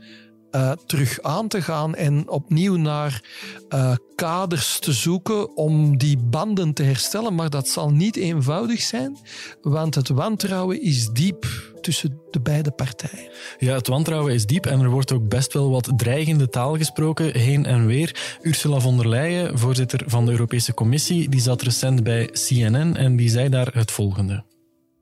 uh, 0.55 0.71
terug 0.85 1.21
aan 1.21 1.47
te 1.47 1.61
gaan 1.61 1.95
en 1.95 2.29
opnieuw 2.29 2.75
naar 2.75 3.23
uh, 3.69 3.95
kaders 4.15 4.79
te 4.79 4.93
zoeken 4.93 5.57
om 5.57 5.97
die 5.97 6.17
banden 6.17 6.73
te 6.73 6.83
herstellen. 6.83 7.35
Maar 7.35 7.49
dat 7.49 7.67
zal 7.67 7.89
niet 7.89 8.15
eenvoudig 8.15 8.81
zijn, 8.81 9.17
want 9.61 9.95
het 9.95 10.09
wantrouwen 10.09 10.81
is 10.81 11.09
diep 11.09 11.71
tussen 11.81 12.19
de 12.31 12.41
beide 12.41 12.71
partijen. 12.71 13.29
Ja, 13.57 13.73
het 13.75 13.87
wantrouwen 13.87 14.33
is 14.33 14.45
diep 14.45 14.65
en 14.65 14.79
er 14.79 14.89
wordt 14.89 15.11
ook 15.11 15.27
best 15.27 15.53
wel 15.53 15.69
wat 15.69 15.91
dreigende 15.95 16.49
taal 16.49 16.77
gesproken 16.77 17.37
heen 17.37 17.65
en 17.65 17.85
weer. 17.85 18.37
Ursula 18.41 18.79
von 18.79 18.97
der 18.97 19.09
Leyen, 19.09 19.59
voorzitter 19.59 20.03
van 20.05 20.25
de 20.25 20.31
Europese 20.31 20.73
Commissie, 20.73 21.29
die 21.29 21.41
zat 21.41 21.61
recent 21.61 22.03
bij 22.03 22.25
CNN 22.25 22.95
en 22.95 23.15
die 23.15 23.29
zei 23.29 23.49
daar 23.49 23.69
het 23.73 23.91
volgende. 23.91 24.52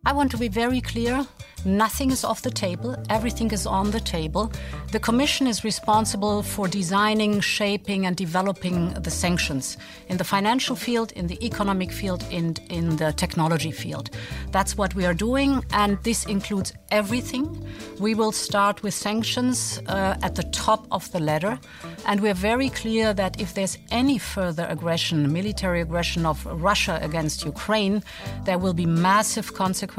I 0.04 0.14
want 0.14 0.32
to 0.32 0.38
be 0.38 0.48
very 0.48 0.82
clear. 0.82 1.28
Nothing 1.64 2.10
is 2.10 2.24
off 2.24 2.42
the 2.42 2.50
table, 2.50 2.96
everything 3.12 3.52
is 3.52 3.68
on 3.68 3.92
the 3.92 4.00
table. 4.00 4.52
The 4.92 5.00
Commission 5.00 5.46
is 5.46 5.64
responsible 5.64 6.42
for 6.42 6.68
designing, 6.68 7.40
shaping, 7.40 8.08
and 8.08 8.18
developing 8.18 8.94
the 8.94 9.12
sanctions 9.12 9.78
in 10.10 10.18
the 10.18 10.24
financial 10.24 10.76
field, 10.76 11.12
in 11.12 11.28
the 11.28 11.38
economic 11.46 11.92
field, 11.92 12.26
and 12.32 12.60
in 12.72 12.96
the 12.96 13.14
technology 13.14 13.70
field. 13.70 14.10
That's 14.52 14.76
what 14.76 14.96
we 14.96 15.06
are 15.06 15.14
doing, 15.14 15.64
and 15.72 16.00
this 16.02 16.26
includes 16.26 16.74
everything. 16.90 17.64
We 18.00 18.16
will 18.16 18.32
start 18.32 18.82
with 18.82 18.96
sanctions 18.96 19.80
uh, 19.86 20.18
at 20.24 20.34
the 20.34 20.50
top 20.52 20.88
of 20.90 21.12
the 21.12 21.20
ladder, 21.20 21.60
and 22.08 22.22
we're 22.22 22.34
very 22.34 22.70
clear 22.70 23.14
that 23.14 23.40
if 23.40 23.54
there's 23.54 23.78
any 23.92 24.18
further 24.18 24.66
aggression, 24.68 25.32
military 25.32 25.82
aggression 25.82 26.26
of 26.26 26.44
Russia 26.48 26.98
against 27.04 27.46
Ukraine, 27.46 28.02
there 28.46 28.58
will 28.58 28.74
be 28.74 28.88
massive 28.88 29.54
consequences 29.54 29.91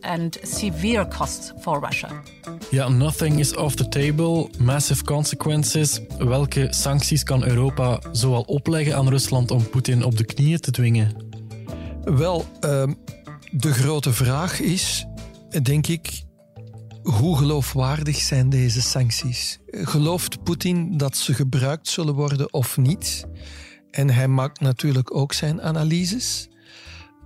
and 0.00 0.38
severe 0.42 0.78
severe 0.88 1.08
costs 1.08 1.52
for 1.60 1.80
Russia. 1.80 2.22
Ja, 2.70 2.88
nothing 2.88 3.38
is 3.38 3.56
off 3.56 3.74
the 3.74 3.88
table. 3.88 4.48
Massive 4.58 5.04
consequences. 5.04 6.00
Welke 6.18 6.66
sancties 6.70 7.22
kan 7.22 7.44
Europa 7.44 8.00
zoal 8.12 8.42
opleggen 8.42 8.96
aan 8.96 9.08
Rusland 9.08 9.50
om 9.50 9.68
Poetin 9.68 10.04
op 10.04 10.16
de 10.16 10.24
knieën 10.24 10.60
te 10.60 10.70
dwingen? 10.70 11.16
Wel, 12.02 12.44
uh, 12.64 12.82
de 13.50 13.72
grote 13.72 14.12
vraag 14.12 14.60
is, 14.60 15.06
denk 15.62 15.86
ik, 15.86 16.22
hoe 17.02 17.36
geloofwaardig 17.36 18.16
zijn 18.16 18.48
deze 18.48 18.82
sancties? 18.82 19.58
Gelooft 19.66 20.42
Poetin 20.42 20.96
dat 20.96 21.16
ze 21.16 21.34
gebruikt 21.34 21.88
zullen 21.88 22.14
worden 22.14 22.52
of 22.52 22.76
niet? 22.76 23.26
En 23.90 24.10
hij 24.10 24.28
maakt 24.28 24.60
natuurlijk 24.60 25.14
ook 25.14 25.32
zijn 25.32 25.62
analyses. 25.62 26.48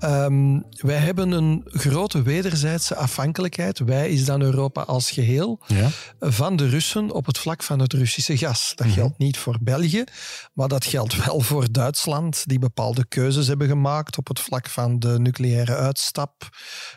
Um, 0.04 0.64
wij 0.70 0.96
hebben 0.96 1.30
een 1.30 1.62
grote 1.66 2.22
wederzijdse 2.22 2.94
afhankelijkheid, 2.94 3.78
wij 3.78 4.08
is 4.08 4.24
dan 4.24 4.42
Europa 4.42 4.82
als 4.82 5.10
geheel, 5.10 5.60
ja. 5.66 5.88
van 6.20 6.56
de 6.56 6.68
Russen 6.68 7.10
op 7.10 7.26
het 7.26 7.38
vlak 7.38 7.62
van 7.62 7.78
het 7.78 7.92
Russische 7.92 8.36
gas. 8.38 8.72
Dat 8.74 8.86
mhm. 8.86 8.96
geldt 8.96 9.18
niet 9.18 9.36
voor 9.36 9.58
België, 9.60 10.04
maar 10.52 10.68
dat 10.68 10.84
geldt 10.84 11.24
wel 11.24 11.40
voor 11.40 11.72
Duitsland, 11.72 12.42
die 12.46 12.58
bepaalde 12.58 13.06
keuzes 13.08 13.46
hebben 13.46 13.68
gemaakt 13.68 14.18
op 14.18 14.28
het 14.28 14.40
vlak 14.40 14.68
van 14.68 14.98
de 14.98 15.18
nucleaire 15.18 15.76
uitstap, 15.76 16.48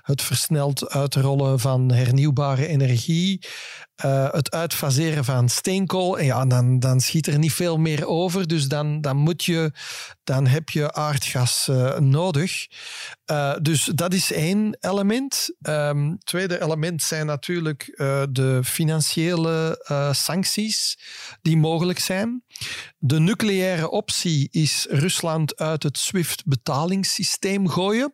het 0.02 0.22
versneld 0.22 0.90
uitrollen 0.90 1.60
van 1.60 1.92
hernieuwbare 1.92 2.68
energie, 2.68 3.46
uh, 4.06 4.32
het 4.32 4.52
uitfaseren 4.52 5.26
van 5.26 5.50
steenkool. 5.50 6.20
En 6.20 6.26
ja, 6.26 6.46
dan, 6.46 6.80
dan 6.80 7.00
schiet 7.00 7.28
er 7.28 7.40
niet 7.40 7.54
veel 7.54 7.78
meer 7.78 8.08
over. 8.08 8.48
Dus 8.48 8.68
dan, 8.68 9.02
dan, 9.02 9.18
moet 9.18 9.46
je, 9.46 9.72
dan 10.24 10.48
heb 10.48 10.70
je 10.70 10.94
aardgas 10.94 11.68
uh, 11.70 11.98
nodig. 11.98 12.68
Uh, 13.32 13.56
dus 13.62 13.84
dat 13.84 14.14
is 14.14 14.32
één 14.32 14.78
element. 14.80 15.50
Um, 15.62 16.18
tweede 16.24 16.62
element 16.62 17.04
zijn 17.04 17.26
natuurlijk 17.26 17.84
de 18.30 18.62
financiële 18.64 19.84
sancties 20.12 20.98
die 21.42 21.58
mogelijk 21.58 22.00
zijn. 22.00 22.44
De 22.98 23.20
nucleaire 23.20 23.90
optie 23.90 24.48
is 24.52 24.88
Rusland 24.90 25.58
uit 25.58 25.84
het 25.84 25.98
SWIFT-betalingssysteem 25.98 27.70
gooien. 27.70 28.14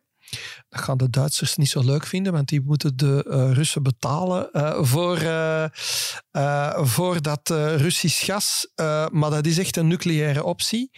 Dat 0.68 0.80
gaan 0.80 0.96
de 0.96 1.10
Duitsers 1.10 1.56
niet 1.56 1.68
zo 1.68 1.84
leuk 1.84 2.06
vinden, 2.06 2.32
want 2.32 2.48
die 2.48 2.60
moeten 2.60 2.96
de 2.96 3.26
uh, 3.28 3.52
Russen 3.52 3.82
betalen 3.82 4.48
uh, 4.52 4.82
voor, 4.82 5.20
uh, 5.22 6.84
voor 6.84 7.22
dat 7.22 7.48
Russisch 7.76 8.24
gas. 8.24 8.68
maar 9.10 9.30
dat 9.30 9.46
is 9.46 9.58
echt 9.58 9.76
een 9.76 9.86
nucleaire 9.86 10.44
optie 10.44 10.90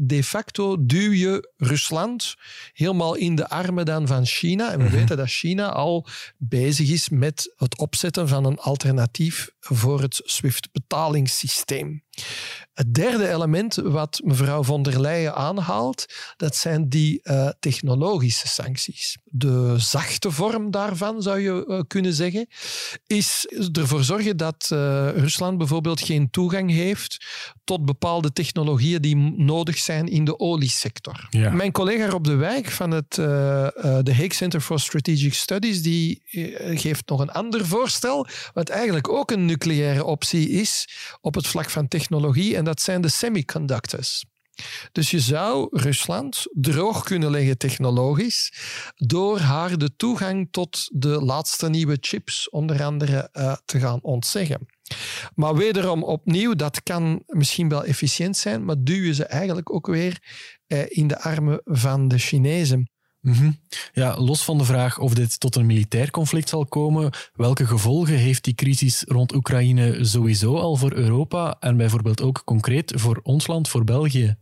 de 0.00 0.24
facto 0.24 0.86
duw 0.86 1.12
je 1.12 1.52
Rusland 1.56 2.34
helemaal 2.72 3.14
in 3.14 3.34
de 3.34 3.48
armen 3.48 3.84
dan 3.84 4.06
van 4.06 4.26
China. 4.26 4.72
En 4.72 4.78
we 4.78 4.84
mhm. 4.84 4.94
weten 4.94 5.16
dat 5.16 5.28
China 5.28 5.72
al 5.72 6.06
bezig 6.36 6.90
is 6.90 7.08
met 7.08 7.54
het 7.56 7.78
opzetten 7.78 8.28
van 8.28 8.44
een 8.44 8.58
alternatief 8.58 9.50
voor 9.60 10.00
het 10.00 10.20
SWIFT-betalingssysteem. 10.24 12.02
Het 12.74 12.94
derde 12.94 13.28
element 13.28 13.74
wat 13.74 14.20
mevrouw 14.24 14.62
von 14.62 14.82
der 14.82 15.00
Leyen 15.00 15.34
aanhaalt, 15.34 16.06
dat 16.36 16.56
zijn 16.56 16.88
die 16.88 17.20
uh, 17.22 17.48
technologische 17.60 18.48
sancties. 18.48 19.16
De 19.24 19.74
zachte 19.76 20.30
vorm 20.30 20.70
daarvan, 20.70 21.22
zou 21.22 21.40
je 21.40 21.64
uh, 21.68 21.80
kunnen 21.86 22.12
zeggen, 22.12 22.46
is 23.06 23.46
ervoor 23.72 24.04
zorgen 24.04 24.36
dat 24.36 24.70
uh, 24.72 25.08
Rusland 25.16 25.58
bijvoorbeeld 25.58 26.00
geen 26.00 26.30
toegang 26.30 26.70
heeft 26.70 27.26
tot 27.64 27.84
bepaalde 27.84 28.32
technologieën 28.32 29.02
die 29.02 29.16
nodig 29.36 29.78
zijn 29.78 30.08
in 30.08 30.24
de 30.24 30.38
oliesector. 30.38 31.26
Ja. 31.30 31.50
Mijn 31.50 31.72
collega 31.72 32.06
Rob 32.06 32.24
de 32.24 32.34
Wijk 32.34 32.70
van 32.70 32.90
het 32.90 33.14
de 33.14 34.02
Hague 34.04 34.34
Center 34.34 34.60
for 34.60 34.80
Strategic 34.80 35.34
Studies, 35.34 35.82
die 35.82 36.22
geeft 36.74 37.08
nog 37.08 37.20
een 37.20 37.30
ander 37.30 37.66
voorstel, 37.66 38.26
wat 38.54 38.68
eigenlijk 38.68 39.08
ook 39.08 39.30
een 39.30 39.44
nucleaire 39.44 40.04
optie 40.04 40.48
is 40.48 40.88
op 41.20 41.34
het 41.34 41.46
vlak 41.46 41.70
van 41.70 41.88
technologie. 41.88 42.07
En 42.10 42.64
dat 42.64 42.80
zijn 42.80 43.00
de 43.00 43.08
semiconductors. 43.08 44.24
Dus 44.92 45.10
je 45.10 45.20
zou 45.20 45.68
Rusland 45.70 46.46
droog 46.52 47.04
kunnen 47.04 47.30
leggen 47.30 47.58
technologisch 47.58 48.52
door 48.96 49.38
haar 49.38 49.78
de 49.78 49.96
toegang 49.96 50.48
tot 50.50 50.88
de 50.92 51.08
laatste 51.08 51.68
nieuwe 51.68 51.96
chips 52.00 52.50
onder 52.50 52.82
andere 52.82 53.30
uh, 53.32 53.56
te 53.64 53.78
gaan 53.78 54.02
ontzeggen. 54.02 54.66
Maar 55.34 55.54
wederom 55.56 56.02
opnieuw, 56.04 56.54
dat 56.54 56.82
kan 56.82 57.22
misschien 57.26 57.68
wel 57.68 57.84
efficiënt 57.84 58.36
zijn, 58.36 58.64
maar 58.64 58.76
duw 58.78 59.02
je 59.02 59.14
ze 59.14 59.24
eigenlijk 59.24 59.72
ook 59.72 59.86
weer 59.86 60.18
uh, 60.66 60.84
in 60.88 61.06
de 61.06 61.20
armen 61.20 61.60
van 61.64 62.08
de 62.08 62.18
Chinezen. 62.18 62.90
Mhm. 63.28 63.50
Ja, 63.92 64.16
los 64.20 64.44
van 64.44 64.58
de 64.58 64.64
vraag 64.64 64.98
of 64.98 65.14
dit 65.14 65.40
tot 65.40 65.56
een 65.56 65.66
militair 65.66 66.10
conflict 66.10 66.48
zal 66.48 66.66
komen, 66.66 67.10
welke 67.34 67.66
gevolgen 67.66 68.14
heeft 68.14 68.44
die 68.44 68.54
crisis 68.54 69.04
rond 69.06 69.34
Oekraïne 69.34 70.04
sowieso 70.04 70.56
al 70.56 70.76
voor 70.76 70.92
Europa 70.92 71.56
en 71.60 71.76
bijvoorbeeld 71.76 72.22
ook 72.22 72.42
concreet 72.44 72.92
voor 72.96 73.20
ons 73.22 73.46
land, 73.46 73.68
voor 73.68 73.84
België? 73.84 74.36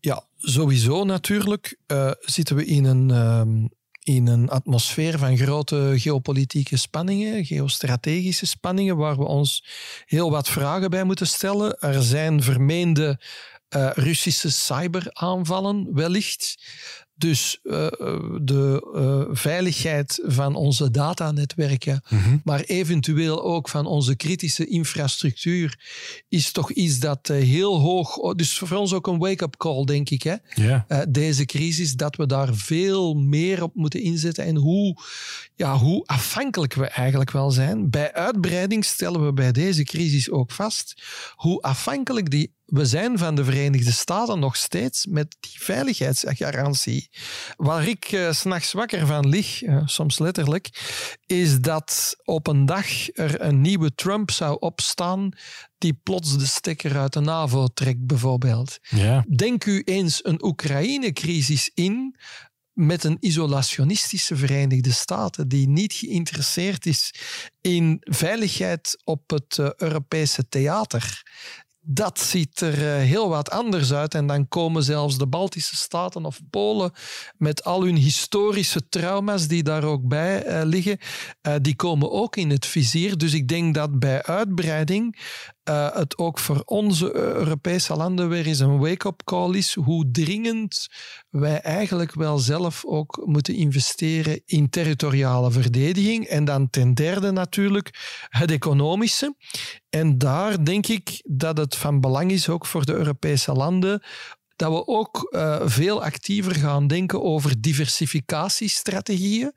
Ja, 0.00 0.24
sowieso 0.36 1.04
natuurlijk 1.04 1.78
uh, 1.86 2.10
zitten 2.20 2.56
we 2.56 2.64
in 2.64 2.84
een, 2.84 3.08
uh, 3.08 3.64
in 4.02 4.26
een 4.26 4.48
atmosfeer 4.48 5.18
van 5.18 5.36
grote 5.36 5.92
geopolitieke 5.96 6.76
spanningen, 6.76 7.44
geostrategische 7.44 8.46
spanningen, 8.46 8.96
waar 8.96 9.16
we 9.16 9.24
ons 9.24 9.64
heel 10.06 10.30
wat 10.30 10.48
vragen 10.48 10.90
bij 10.90 11.04
moeten 11.04 11.26
stellen. 11.26 11.80
Er 11.80 12.02
zijn 12.02 12.42
vermeende 12.42 13.20
uh, 13.76 13.90
Russische 13.94 14.50
cyberaanvallen 14.50 15.94
wellicht. 15.94 16.56
Dus 17.18 17.58
uh, 17.62 17.86
de 18.40 18.92
uh, 18.94 19.36
veiligheid 19.36 20.22
van 20.24 20.54
onze 20.54 20.90
datanetwerken, 20.90 22.02
mm 22.08 22.18
-hmm. 22.18 22.40
maar 22.44 22.60
eventueel 22.60 23.44
ook 23.44 23.68
van 23.68 23.86
onze 23.86 24.16
kritische 24.16 24.66
infrastructuur, 24.66 25.78
is 26.28 26.52
toch 26.52 26.70
iets 26.70 26.98
dat 26.98 27.28
uh, 27.28 27.42
heel 27.42 27.80
hoog. 27.80 28.34
Dus 28.34 28.58
voor 28.58 28.78
ons 28.78 28.92
ook 28.92 29.06
een 29.06 29.18
wake-up 29.18 29.56
call, 29.56 29.84
denk 29.84 30.10
ik. 30.10 30.22
Hè? 30.22 30.34
Yeah. 30.54 31.02
deze 31.08 31.44
crisis, 31.44 31.94
dat 31.94 32.16
we 32.16 32.26
daar 32.26 32.54
veel 32.54 33.14
meer 33.14 33.62
op 33.62 33.74
moeten 33.74 34.02
inzetten 34.02 34.44
en 34.44 34.56
hoe, 34.56 34.96
ja, 35.54 35.76
hoe 35.76 36.06
afhankelijk 36.06 36.74
we 36.74 36.86
eigenlijk 36.86 37.30
wel 37.30 37.50
zijn. 37.50 37.90
Bij 37.90 38.12
uitbreiding 38.12 38.84
stellen 38.84 39.24
we 39.26 39.32
bij 39.32 39.52
deze 39.52 39.84
crisis 39.84 40.30
ook 40.30 40.52
vast 40.52 41.02
hoe 41.34 41.60
afhankelijk 41.62 42.30
die 42.30 42.56
we 42.68 42.86
zijn 42.86 43.18
van 43.18 43.34
de 43.34 43.44
Verenigde 43.44 43.92
Staten 43.92 44.38
nog 44.38 44.56
steeds 44.56 45.06
met 45.06 45.36
die 45.40 45.54
veiligheidsgarantie. 45.54 47.07
Waar 47.56 47.88
ik 47.88 48.12
uh, 48.12 48.32
s'nachts 48.32 48.72
wakker 48.72 49.06
van 49.06 49.28
lig, 49.28 49.62
uh, 49.62 49.82
soms 49.84 50.18
letterlijk, 50.18 50.70
is 51.26 51.60
dat 51.60 52.16
op 52.24 52.46
een 52.46 52.66
dag 52.66 52.86
er 53.12 53.40
een 53.40 53.60
nieuwe 53.60 53.94
Trump 53.94 54.30
zou 54.30 54.56
opstaan 54.60 55.30
die 55.78 56.00
plots 56.02 56.38
de 56.38 56.46
stekker 56.46 56.98
uit 56.98 57.12
de 57.12 57.20
NAVO 57.20 57.66
trekt, 57.66 58.06
bijvoorbeeld. 58.06 58.78
Ja. 58.88 59.24
Denk 59.36 59.64
u 59.64 59.82
eens 59.84 60.24
een 60.24 60.44
Oekraïne-crisis 60.44 61.70
in 61.74 62.16
met 62.72 63.04
een 63.04 63.16
isolationistische 63.20 64.36
Verenigde 64.36 64.92
Staten 64.92 65.48
die 65.48 65.68
niet 65.68 65.92
geïnteresseerd 65.92 66.86
is 66.86 67.14
in 67.60 67.96
veiligheid 68.00 69.00
op 69.04 69.30
het 69.30 69.56
uh, 69.56 69.70
Europese 69.76 70.48
theater 70.48 71.22
dat 71.90 72.20
ziet 72.20 72.60
er 72.60 72.88
eh, 72.88 73.02
heel 73.02 73.28
wat 73.28 73.50
anders 73.50 73.92
uit. 73.92 74.14
En 74.14 74.26
dan 74.26 74.48
komen 74.48 74.82
zelfs 74.82 75.18
de 75.18 75.26
Baltische 75.26 75.76
Staten 75.76 76.24
of 76.24 76.40
Polen 76.50 76.92
met 77.36 77.64
al 77.64 77.84
hun 77.84 77.96
historische 77.96 78.88
trauma's 78.88 79.48
die 79.48 79.62
daar 79.62 79.84
ook 79.84 80.08
bij 80.08 80.46
uh, 80.46 80.60
liggen, 80.64 80.98
uh, 81.42 81.54
die 81.62 81.76
komen 81.76 82.10
ook 82.10 82.36
in 82.36 82.50
het 82.50 82.66
vizier. 82.66 83.18
Dus 83.18 83.34
ik 83.34 83.48
denk 83.48 83.74
dat 83.74 83.98
bij 83.98 84.22
uitbreiding 84.22 85.18
uh, 85.68 85.94
het 85.94 86.18
ook 86.18 86.38
voor 86.38 86.62
onze 86.64 87.14
Europese 87.16 87.96
landen 87.96 88.28
weer 88.28 88.46
eens 88.46 88.58
een 88.58 88.78
wake-up 88.78 89.20
call 89.24 89.54
is 89.54 89.74
hoe 89.74 90.10
dringend 90.10 90.86
wij 91.30 91.60
eigenlijk 91.60 92.14
wel 92.14 92.38
zelf 92.38 92.84
ook 92.86 93.22
moeten 93.24 93.54
investeren 93.54 94.42
in 94.44 94.70
territoriale 94.70 95.50
verdediging. 95.50 96.26
En 96.26 96.44
dan 96.44 96.70
ten 96.70 96.94
derde 96.94 97.30
natuurlijk 97.30 97.90
het 98.28 98.50
economische. 98.50 99.34
En 99.88 100.18
daar 100.18 100.64
denk 100.64 100.86
ik 100.86 101.20
dat 101.24 101.58
het 101.58 101.76
van 101.76 102.00
belang 102.00 102.30
is, 102.30 102.48
ook 102.48 102.66
voor 102.66 102.84
de 102.84 102.92
Europese 102.92 103.52
landen, 103.52 104.02
dat 104.56 104.72
we 104.72 104.86
ook 104.86 105.28
uh, 105.30 105.60
veel 105.64 106.02
actiever 106.02 106.54
gaan 106.54 106.86
denken 106.86 107.22
over 107.22 107.60
diversificatiestrategieën 107.60 109.52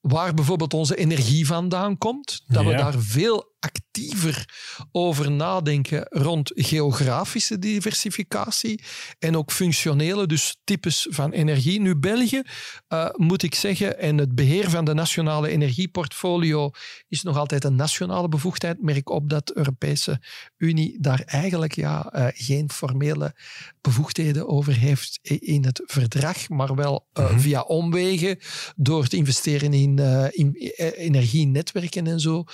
waar 0.00 0.34
bijvoorbeeld 0.34 0.74
onze 0.74 0.96
energie 0.96 1.46
vandaan 1.46 1.98
komt. 1.98 2.42
Dat 2.46 2.64
we 2.64 2.70
daar 2.70 2.98
veel 2.98 3.54
actiever 3.66 4.44
over 4.92 5.30
nadenken 5.30 6.06
rond 6.08 6.50
geografische 6.54 7.58
diversificatie 7.58 8.82
en 9.18 9.36
ook 9.36 9.52
functionele, 9.52 10.26
dus 10.26 10.56
types 10.64 11.06
van 11.10 11.32
energie. 11.32 11.80
Nu, 11.80 11.96
België, 11.96 12.42
uh, 12.88 13.08
moet 13.12 13.42
ik 13.42 13.54
zeggen, 13.54 13.98
en 13.98 14.18
het 14.18 14.34
beheer 14.34 14.70
van 14.70 14.84
de 14.84 14.94
nationale 14.94 15.48
energieportfolio 15.48 16.70
is 17.08 17.22
nog 17.22 17.36
altijd 17.36 17.64
een 17.64 17.74
nationale 17.74 18.28
bevoegdheid. 18.28 18.82
Merk 18.82 19.10
op 19.10 19.30
dat 19.30 19.46
de 19.46 19.56
Europese 19.56 20.20
Unie 20.56 20.96
daar 21.00 21.20
eigenlijk 21.20 21.74
ja, 21.74 22.12
uh, 22.16 22.26
geen 22.32 22.70
formele 22.70 23.34
bevoegdheden 23.80 24.48
over 24.48 24.74
heeft 24.76 25.18
in 25.22 25.64
het 25.64 25.82
verdrag, 25.84 26.48
maar 26.48 26.74
wel 26.74 27.06
uh, 27.12 27.24
mm-hmm. 27.24 27.40
via 27.40 27.60
omwegen 27.60 28.38
door 28.76 29.06
te 29.06 29.16
investeren 29.16 29.72
in, 29.72 29.98
in 30.32 30.54
energienetwerken 30.96 32.06
en 32.06 32.20
zo, 32.20 32.44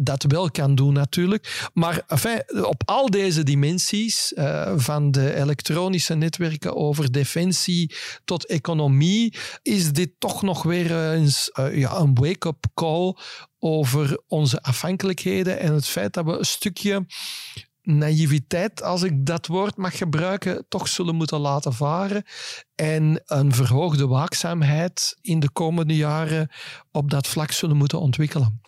dat 0.00 0.22
wel 0.22 0.43
kan 0.50 0.74
doen 0.74 0.92
natuurlijk. 0.92 1.70
Maar 1.74 2.04
op 2.62 2.82
al 2.84 3.10
deze 3.10 3.42
dimensies, 3.42 4.32
uh, 4.32 4.72
van 4.76 5.10
de 5.10 5.34
elektronische 5.34 6.14
netwerken 6.14 6.76
over 6.76 7.12
defensie 7.12 7.94
tot 8.24 8.46
economie, 8.46 9.34
is 9.62 9.92
dit 9.92 10.10
toch 10.18 10.42
nog 10.42 10.62
weer 10.62 10.90
uh, 10.90 11.78
ja, 11.78 11.96
een 11.96 12.14
wake-up 12.14 12.64
call 12.74 13.16
over 13.58 14.22
onze 14.26 14.62
afhankelijkheden 14.62 15.58
en 15.58 15.72
het 15.72 15.86
feit 15.86 16.12
dat 16.12 16.24
we 16.24 16.38
een 16.38 16.44
stukje 16.44 17.06
naïviteit, 17.84 18.82
als 18.82 19.02
ik 19.02 19.26
dat 19.26 19.46
woord 19.46 19.76
mag 19.76 19.96
gebruiken, 19.96 20.64
toch 20.68 20.88
zullen 20.88 21.14
moeten 21.14 21.38
laten 21.38 21.72
varen. 21.72 22.24
En 22.74 23.22
een 23.24 23.54
verhoogde 23.54 24.06
waakzaamheid 24.06 25.18
in 25.20 25.40
de 25.40 25.50
komende 25.50 25.96
jaren 25.96 26.50
op 26.90 27.10
dat 27.10 27.26
vlak 27.26 27.50
zullen 27.50 27.76
moeten 27.76 28.00
ontwikkelen. 28.00 28.60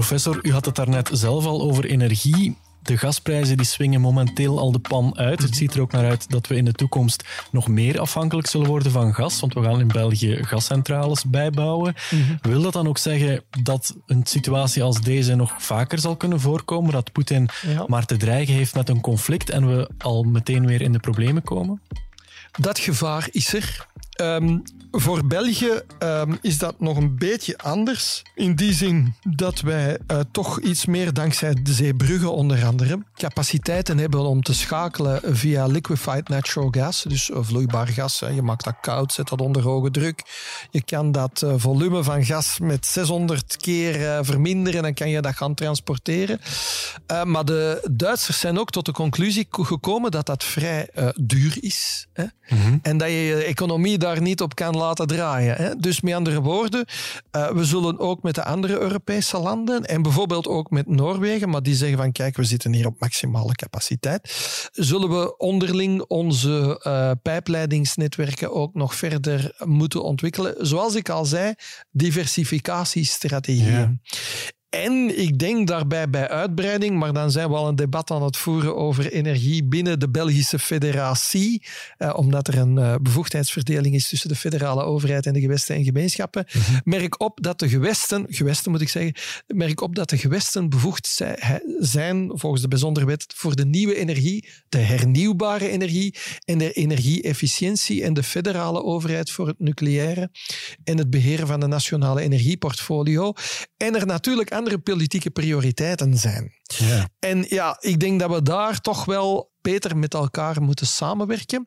Professor, 0.00 0.38
u 0.42 0.52
had 0.52 0.64
het 0.64 0.74
daarnet 0.74 1.10
zelf 1.12 1.44
al 1.44 1.60
over 1.60 1.84
energie. 1.84 2.56
De 2.82 2.98
gasprijzen 2.98 3.56
die 3.56 3.66
swingen 3.66 4.00
momenteel 4.00 4.58
al 4.58 4.72
de 4.72 4.78
pan 4.78 5.18
uit. 5.18 5.42
Het 5.42 5.56
ziet 5.56 5.74
er 5.74 5.80
ook 5.80 5.92
naar 5.92 6.04
uit 6.04 6.30
dat 6.30 6.46
we 6.46 6.56
in 6.56 6.64
de 6.64 6.72
toekomst 6.72 7.24
nog 7.50 7.68
meer 7.68 8.00
afhankelijk 8.00 8.46
zullen 8.46 8.66
worden 8.66 8.92
van 8.92 9.14
gas, 9.14 9.40
want 9.40 9.54
we 9.54 9.62
gaan 9.62 9.80
in 9.80 9.88
België 9.88 10.38
gascentrales 10.44 11.24
bijbouwen. 11.24 11.94
Wil 12.40 12.62
dat 12.62 12.72
dan 12.72 12.88
ook 12.88 12.98
zeggen 12.98 13.42
dat 13.62 13.96
een 14.06 14.26
situatie 14.26 14.82
als 14.82 15.00
deze 15.00 15.34
nog 15.34 15.54
vaker 15.58 15.98
zal 15.98 16.16
kunnen 16.16 16.40
voorkomen? 16.40 16.92
Dat 16.92 17.12
Poetin 17.12 17.48
Ja. 17.66 17.84
maar 17.86 18.06
te 18.06 18.16
dreigen 18.16 18.54
heeft 18.54 18.74
met 18.74 18.88
een 18.88 19.00
conflict 19.00 19.50
en 19.50 19.66
we 19.76 19.90
al 19.98 20.22
meteen 20.22 20.66
weer 20.66 20.80
in 20.80 20.92
de 20.92 20.98
problemen 21.00 21.42
komen? 21.42 21.80
Dat 22.58 22.78
gevaar 22.78 23.28
is 23.30 23.54
er. 23.54 23.86
Ehm, 24.10 24.58
voor 24.90 25.26
België 25.26 25.80
ehm, 25.98 26.34
is 26.40 26.58
dat 26.58 26.80
nog 26.80 26.96
een 26.96 27.16
beetje 27.18 27.58
anders. 27.58 28.22
In 28.34 28.54
die 28.54 28.72
zin 28.72 29.14
dat 29.36 29.60
wij 29.60 29.98
eh, 30.06 30.20
toch 30.32 30.60
iets 30.60 30.86
meer 30.86 31.12
dankzij 31.12 31.56
de 31.62 31.72
zeebruggen 31.72 32.32
onder 32.32 32.64
andere 32.64 33.02
capaciteiten 33.14 33.98
hebben 33.98 34.20
om 34.20 34.42
te 34.42 34.54
schakelen 34.54 35.20
via 35.36 35.66
liquefied 35.66 36.28
natural 36.28 36.68
gas, 36.70 37.04
dus 37.08 37.30
vloeibaar 37.32 37.86
gas. 37.88 38.20
hè. 38.20 38.28
Je 38.28 38.42
maakt 38.42 38.64
dat 38.64 38.74
koud, 38.80 39.12
zet 39.12 39.28
dat 39.28 39.40
onder 39.40 39.62
hoge 39.62 39.90
druk. 39.90 40.22
Je 40.70 40.82
kan 40.84 41.12
dat 41.12 41.42
eh, 41.42 41.54
volume 41.56 42.02
van 42.02 42.24
gas 42.24 42.58
met 42.58 42.86
600 42.86 43.56
keer 43.56 44.06
eh, 44.08 44.18
verminderen, 44.22 44.82
dan 44.82 44.94
kan 44.94 45.10
je 45.10 45.20
dat 45.20 45.36
gaan 45.36 45.54
transporteren. 45.54 46.40
Maar 47.24 47.44
de 47.44 47.88
Duitsers 47.90 48.40
zijn 48.40 48.58
ook 48.58 48.70
tot 48.70 48.86
de 48.86 48.92
conclusie 48.92 49.44
ko- 49.48 49.62
gekomen 49.62 50.10
dat 50.10 50.26
dat 50.26 50.44
vrij 50.44 50.88
duur 51.20 51.56
is. 51.60 52.06
Hè? 52.12 52.24
En 52.82 52.98
dat 52.98 53.08
je 53.08 53.14
je 53.14 53.34
economie 53.44 53.98
daar 53.98 54.20
niet 54.22 54.40
op 54.40 54.54
kan 54.54 54.76
laten 54.80 55.06
draaien. 55.06 55.56
Hè? 55.56 55.76
Dus 55.76 56.00
met 56.00 56.14
andere 56.14 56.40
woorden, 56.40 56.84
eh, 57.30 57.50
we 57.50 57.64
zullen 57.64 57.98
ook 57.98 58.22
met 58.22 58.34
de 58.34 58.44
andere 58.44 58.78
Europese 58.78 59.38
landen 59.38 59.84
en 59.84 60.02
bijvoorbeeld 60.02 60.48
ook 60.48 60.70
met 60.70 60.86
Noorwegen, 60.86 61.48
maar 61.48 61.62
die 61.62 61.74
zeggen 61.74 61.98
van 61.98 62.12
kijk, 62.12 62.36
we 62.36 62.44
zitten 62.44 62.72
hier 62.72 62.86
op 62.86 63.00
maximale 63.00 63.54
capaciteit, 63.54 64.68
zullen 64.72 65.08
we 65.08 65.36
onderling 65.36 66.04
onze 66.08 66.80
eh 66.82 67.10
pijpleidingsnetwerken 67.22 68.52
ook 68.52 68.74
nog 68.74 68.94
verder 68.94 69.52
moeten 69.64 70.02
ontwikkelen. 70.02 70.66
Zoals 70.66 70.94
ik 70.94 71.08
al 71.08 71.24
zei, 71.24 71.54
diversificatiestrategieën. 71.90 74.00
En 74.70 75.18
ik 75.18 75.38
denk 75.38 75.66
daarbij 75.66 76.10
bij 76.10 76.28
uitbreiding, 76.28 76.98
maar 76.98 77.12
dan 77.12 77.30
zijn 77.30 77.48
we 77.48 77.54
al 77.54 77.68
een 77.68 77.76
debat 77.76 78.10
aan 78.10 78.22
het 78.22 78.36
voeren 78.36 78.76
over 78.76 79.12
energie 79.12 79.64
binnen 79.64 79.98
de 79.98 80.08
Belgische 80.08 80.58
federatie, 80.58 81.62
eh, 81.96 82.14
omdat 82.16 82.48
er 82.48 82.58
een 82.58 82.78
eh, 82.78 82.94
bevoegdheidsverdeling 83.02 83.94
is 83.94 84.08
tussen 84.08 84.28
de 84.28 84.36
federale 84.36 84.82
overheid 84.82 85.26
en 85.26 85.32
de 85.32 85.40
gewesten 85.40 85.74
en 85.74 85.84
gemeenschappen. 85.84 86.46
Merk 86.84 87.20
op 87.20 87.42
dat 87.42 87.58
de 87.58 87.68
gewesten, 87.68 88.26
gewesten 88.28 88.70
moet 88.70 88.80
ik 88.80 88.88
zeggen, 88.88 89.14
merk 89.46 89.80
op 89.80 89.94
dat 89.94 90.10
de 90.10 90.18
gewesten 90.18 90.68
bevoegd 90.68 91.22
zijn, 91.78 92.30
volgens 92.34 92.62
de 92.62 92.68
bijzondere 92.68 93.06
wet, 93.06 93.32
voor 93.36 93.56
de 93.56 93.66
nieuwe 93.66 93.96
energie, 93.96 94.48
de 94.68 94.78
hernieuwbare 94.78 95.68
energie 95.68 96.14
en 96.44 96.58
de 96.58 96.72
energie-efficiëntie 96.72 98.02
en 98.02 98.14
de 98.14 98.22
federale 98.22 98.82
overheid 98.82 99.30
voor 99.30 99.46
het 99.46 99.58
nucleaire 99.58 100.30
en 100.84 100.98
het 100.98 101.10
beheren 101.10 101.46
van 101.46 101.60
de 101.60 101.66
nationale 101.66 102.20
energieportfolio. 102.20 103.32
En 103.76 103.94
er 103.94 104.06
natuurlijk 104.06 104.50
andere 104.60 104.78
politieke 104.78 105.30
prioriteiten 105.30 106.16
zijn. 106.16 106.52
Ja. 106.62 107.08
En 107.18 107.44
ja, 107.48 107.76
ik 107.80 108.00
denk 108.00 108.20
dat 108.20 108.30
we 108.30 108.42
daar 108.42 108.80
toch 108.80 109.04
wel 109.04 109.50
beter 109.62 109.96
met 109.96 110.14
elkaar 110.14 110.62
moeten 110.62 110.86
samenwerken. 110.86 111.66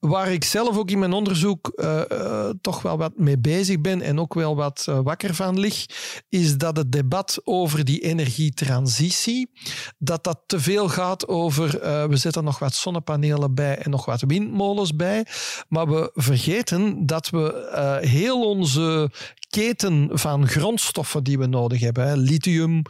Waar 0.00 0.32
ik 0.32 0.44
zelf 0.44 0.76
ook 0.76 0.90
in 0.90 0.98
mijn 0.98 1.12
onderzoek 1.12 1.68
eh, 1.68 2.10
eh, 2.10 2.50
toch 2.60 2.82
wel 2.82 2.98
wat 2.98 3.12
mee 3.16 3.38
bezig 3.38 3.80
ben 3.80 4.00
en 4.00 4.20
ook 4.20 4.34
wel 4.34 4.56
wat 4.56 4.84
eh, 4.88 4.98
wakker 5.02 5.34
van 5.34 5.60
lig, 5.60 5.86
is 6.28 6.56
dat 6.56 6.76
het 6.76 6.92
debat 6.92 7.40
over 7.44 7.84
die 7.84 8.00
energietransitie, 8.00 9.50
dat 9.98 10.24
dat 10.24 10.40
te 10.46 10.60
veel 10.60 10.88
gaat 10.88 11.28
over 11.28 11.72
we 12.08 12.16
zetten 12.16 12.44
nog 12.44 12.58
wat 12.58 12.74
zonnepanelen 12.74 13.54
bij 13.54 13.78
en 13.78 13.90
nog 13.90 14.04
wat 14.04 14.20
windmolens 14.20 14.96
bij, 14.96 15.26
maar 15.68 15.88
we 15.88 16.10
vergeten 16.14 17.06
dat 17.06 17.30
we 17.30 17.98
heel 18.00 18.48
onze 18.48 19.10
keten 19.48 20.08
van 20.12 20.48
grondstoffen 20.48 21.24
die 21.24 21.38
we 21.38 21.46
nodig 21.46 21.80
hebben. 21.80 22.06
Hè. 22.06 22.16
Lithium, 22.16 22.82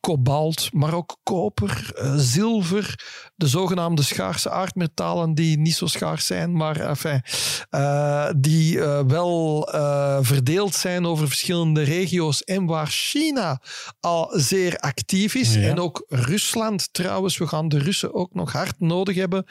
kobalt, 0.00 0.72
maar 0.72 0.94
ook 0.94 1.16
koper, 1.22 1.92
zilver, 2.16 3.04
de 3.36 3.46
zogenaamde 3.46 3.79
schaarse 4.02 4.50
aardmetalen 4.50 5.34
die 5.34 5.58
niet 5.58 5.74
zo 5.74 5.86
schaars 5.86 6.26
zijn, 6.26 6.56
maar 6.56 6.80
enfin, 6.80 7.22
eh, 7.70 8.30
die 8.36 8.80
eh, 8.80 9.00
wel 9.06 9.68
eh, 9.72 10.18
verdeeld 10.20 10.74
zijn 10.74 11.06
over 11.06 11.28
verschillende 11.28 11.82
regio's 11.82 12.44
en 12.44 12.66
waar 12.66 12.86
China 12.86 13.60
al 14.00 14.30
zeer 14.32 14.76
actief 14.76 15.34
is. 15.34 15.54
Ja. 15.54 15.60
En 15.60 15.78
ook 15.78 16.04
Rusland 16.08 16.88
trouwens. 16.92 17.38
We 17.38 17.46
gaan 17.46 17.68
de 17.68 17.78
Russen 17.78 18.14
ook 18.14 18.34
nog 18.34 18.52
hard 18.52 18.80
nodig 18.80 19.16
hebben. 19.16 19.44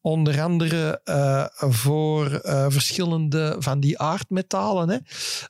Onder 0.00 0.42
andere 0.42 1.00
voor 1.56 2.40
verschillende 2.68 3.56
van 3.58 3.80
die 3.80 3.98
aardmetalen. 3.98 4.88
Hè. 4.88 4.96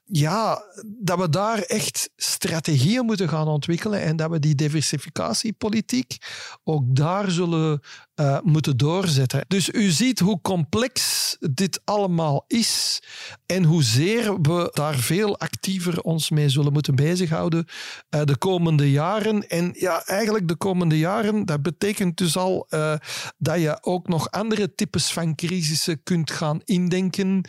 Ja, 0.04 0.62
dat 0.98 1.18
we 1.18 1.28
daar 1.28 1.58
echt 1.58 2.10
strategieën 2.16 3.04
moeten 3.04 3.28
gaan 3.28 3.48
ontwikkelen 3.48 4.02
en 4.02 4.16
dat 4.16 4.30
we 4.30 4.38
die 4.38 4.54
diversificatiepolitiek 4.54 6.16
ook 6.64 6.84
daar 6.96 7.30
zullen 7.30 7.80
eh, 8.16 8.38
moeten 8.42 8.76
doorzetten. 8.76 9.44
Dus 9.48 9.68
u 9.70 9.90
ziet 9.90 10.18
hoe 10.18 10.40
complex 10.40 11.36
dit 11.50 11.80
allemaal 11.84 12.44
is 12.46 13.02
en 13.46 13.64
hoezeer 13.64 14.40
we 14.40 14.70
daar 14.72 14.94
veel 14.94 15.38
actiever 15.38 16.00
ons 16.00 16.30
mee 16.30 16.48
zullen 16.48 16.72
moeten 16.72 16.94
bezighouden 16.94 17.66
eh, 18.08 18.22
de 18.24 18.36
komende 18.36 18.90
jaren. 18.90 19.48
En 19.48 19.70
ja, 19.74 20.04
eigenlijk 20.04 20.48
de 20.48 20.56
komende 20.56 20.98
jaren, 20.98 21.46
dat 21.46 21.62
betekent 21.62 22.16
dus 22.16 22.36
al 22.36 22.66
eh, 22.68 22.94
dat 23.38 23.60
je 23.60 23.78
ook 23.80 24.08
nog 24.08 24.30
andere 24.30 24.74
types 24.74 25.12
van 25.12 25.34
crisissen 25.34 26.02
kunt 26.02 26.30
gaan 26.30 26.60
indenken 26.64 27.44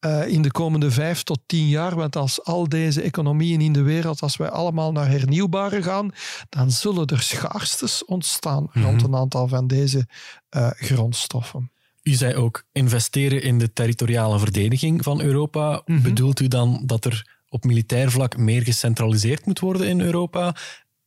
eh, 0.00 0.26
in 0.26 0.42
de 0.42 0.50
komende 0.50 0.90
vijf 0.90 1.22
tot 1.22 1.40
tien 1.46 1.68
jaar. 1.68 1.94
Want 1.94 2.16
als 2.16 2.44
al 2.44 2.68
deze 2.68 3.02
economieën 3.02 3.60
in 3.60 3.72
de 3.72 3.82
wereld, 3.82 4.20
als 4.20 4.36
wij 4.36 4.48
allemaal 4.48 4.92
naar 4.92 5.08
hernieuwbare 5.08 5.82
gaan, 5.82 6.10
dan 6.48 6.70
zullen 6.70 7.06
er 7.06 7.22
schaarstes 7.22 8.04
ontstaan 8.04 8.68
rond 8.72 9.02
een 9.02 9.14
aantal 9.14 9.48
van 9.48 9.66
deze 9.66 10.08
eh, 10.48 10.70
grondstoffen. 10.70 11.70
U 12.02 12.12
zei 12.12 12.34
ook 12.34 12.64
investeren 12.72 13.42
in 13.42 13.58
de 13.58 13.72
territoriale 13.72 14.38
verdediging 14.38 15.02
van 15.02 15.20
Europa. 15.20 15.82
Mhm. 15.84 16.02
Bedoelt 16.02 16.40
u 16.40 16.48
dan 16.48 16.82
dat 16.86 17.04
er 17.04 17.38
op 17.48 17.64
militair 17.64 18.10
vlak 18.10 18.36
meer 18.36 18.62
gecentraliseerd 18.62 19.46
moet 19.46 19.60
worden 19.60 19.88
in 19.88 20.00
Europa? 20.00 20.56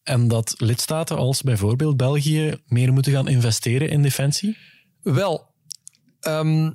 En 0.04 0.28
dat 0.28 0.54
lidstaten 0.58 1.18
als 1.18 1.42
bijvoorbeeld 1.42 1.98
België 1.98 2.62
meer 2.66 2.94
moeten 2.94 3.12
gaan 3.12 3.28
investeren 3.28 3.90
in 3.90 4.02
defensie? 4.02 4.58
Wel, 5.02 5.54
ehm, 6.20 6.72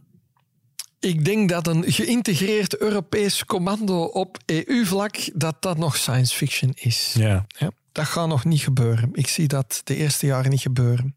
ik 1.00 1.24
denk 1.24 1.48
dat 1.48 1.66
een 1.66 1.84
geïntegreerd 1.86 2.76
Europees 2.76 3.44
commando 3.44 4.02
op 4.04 4.38
EU-vlak, 4.46 5.30
dat 5.34 5.62
dat 5.62 5.78
nog 5.78 5.96
science 5.96 6.36
fiction 6.36 6.72
is. 6.74 7.14
Ja. 7.16 7.46
Ja, 7.58 7.70
dat 7.92 8.06
gaat 8.06 8.28
nog 8.28 8.44
niet 8.44 8.60
gebeuren. 8.60 9.10
Ik 9.12 9.28
zie 9.28 9.48
dat 9.48 9.80
de 9.84 9.96
eerste 9.96 10.26
jaren 10.26 10.50
niet 10.50 10.60
gebeuren. 10.60 11.16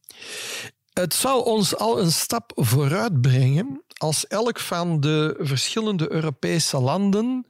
Het 0.93 1.13
zou 1.13 1.45
ons 1.45 1.77
al 1.77 1.99
een 1.99 2.11
stap 2.11 2.51
vooruit 2.55 3.21
brengen 3.21 3.83
als 3.97 4.27
elk 4.27 4.59
van 4.59 4.99
de 4.99 5.35
verschillende 5.39 6.11
Europese 6.11 6.79
landen 6.79 7.45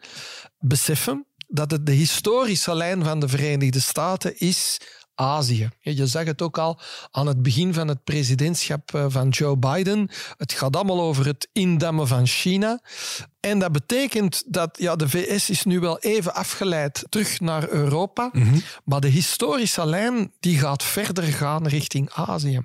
beseffen 0.59 1.25
dat 1.47 1.71
het 1.71 1.85
de 1.85 1.91
historische 1.91 2.75
lijn 2.75 3.03
van 3.03 3.19
de 3.19 3.27
Verenigde 3.27 3.79
Staten 3.79 4.39
is 4.39 4.77
Azië. 5.21 5.69
Je 5.79 6.07
zag 6.07 6.25
het 6.25 6.41
ook 6.41 6.57
al 6.57 6.79
aan 7.11 7.27
het 7.27 7.41
begin 7.41 7.73
van 7.73 7.87
het 7.87 8.03
presidentschap 8.03 8.93
eh, 8.93 9.05
van 9.07 9.29
Joe 9.29 9.57
Biden. 9.57 10.09
Het 10.37 10.51
gaat 10.51 10.75
allemaal 10.75 11.01
over 11.01 11.25
het 11.25 11.49
indammen 11.53 12.07
van 12.07 12.27
China. 12.27 12.81
En 13.39 13.59
dat 13.59 13.71
betekent 13.71 14.43
dat 14.47 14.77
ja, 14.79 14.95
de 14.95 15.09
VS 15.09 15.49
is 15.49 15.63
nu 15.63 15.79
wel 15.79 15.99
even 15.99 16.33
afgeleid 16.33 17.05
terug 17.09 17.39
naar 17.39 17.69
Europa, 17.69 18.31
maar 18.83 18.99
de 18.99 19.07
historische 19.07 19.85
lijn 19.85 20.31
die 20.39 20.57
gaat 20.59 20.83
verder 20.83 21.23
gaan 21.23 21.67
richting 21.67 22.09
Azië. 22.09 22.61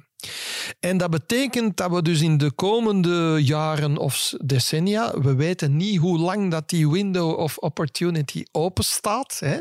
En 0.80 0.96
dat 0.96 1.10
betekent 1.10 1.76
dat 1.76 1.90
we 1.90 2.02
dus 2.02 2.20
in 2.20 2.38
de 2.38 2.52
komende 2.52 3.38
jaren 3.42 3.96
of 3.96 4.34
decennia, 4.44 5.20
we 5.20 5.34
weten 5.34 5.76
niet 5.76 5.98
hoe 5.98 6.18
lang 6.18 6.50
dat 6.50 6.68
die 6.68 6.90
window 6.90 7.38
of 7.38 7.58
opportunity 7.58 8.44
open 8.52 8.84
staat, 8.84 9.38
hè, 9.38 9.58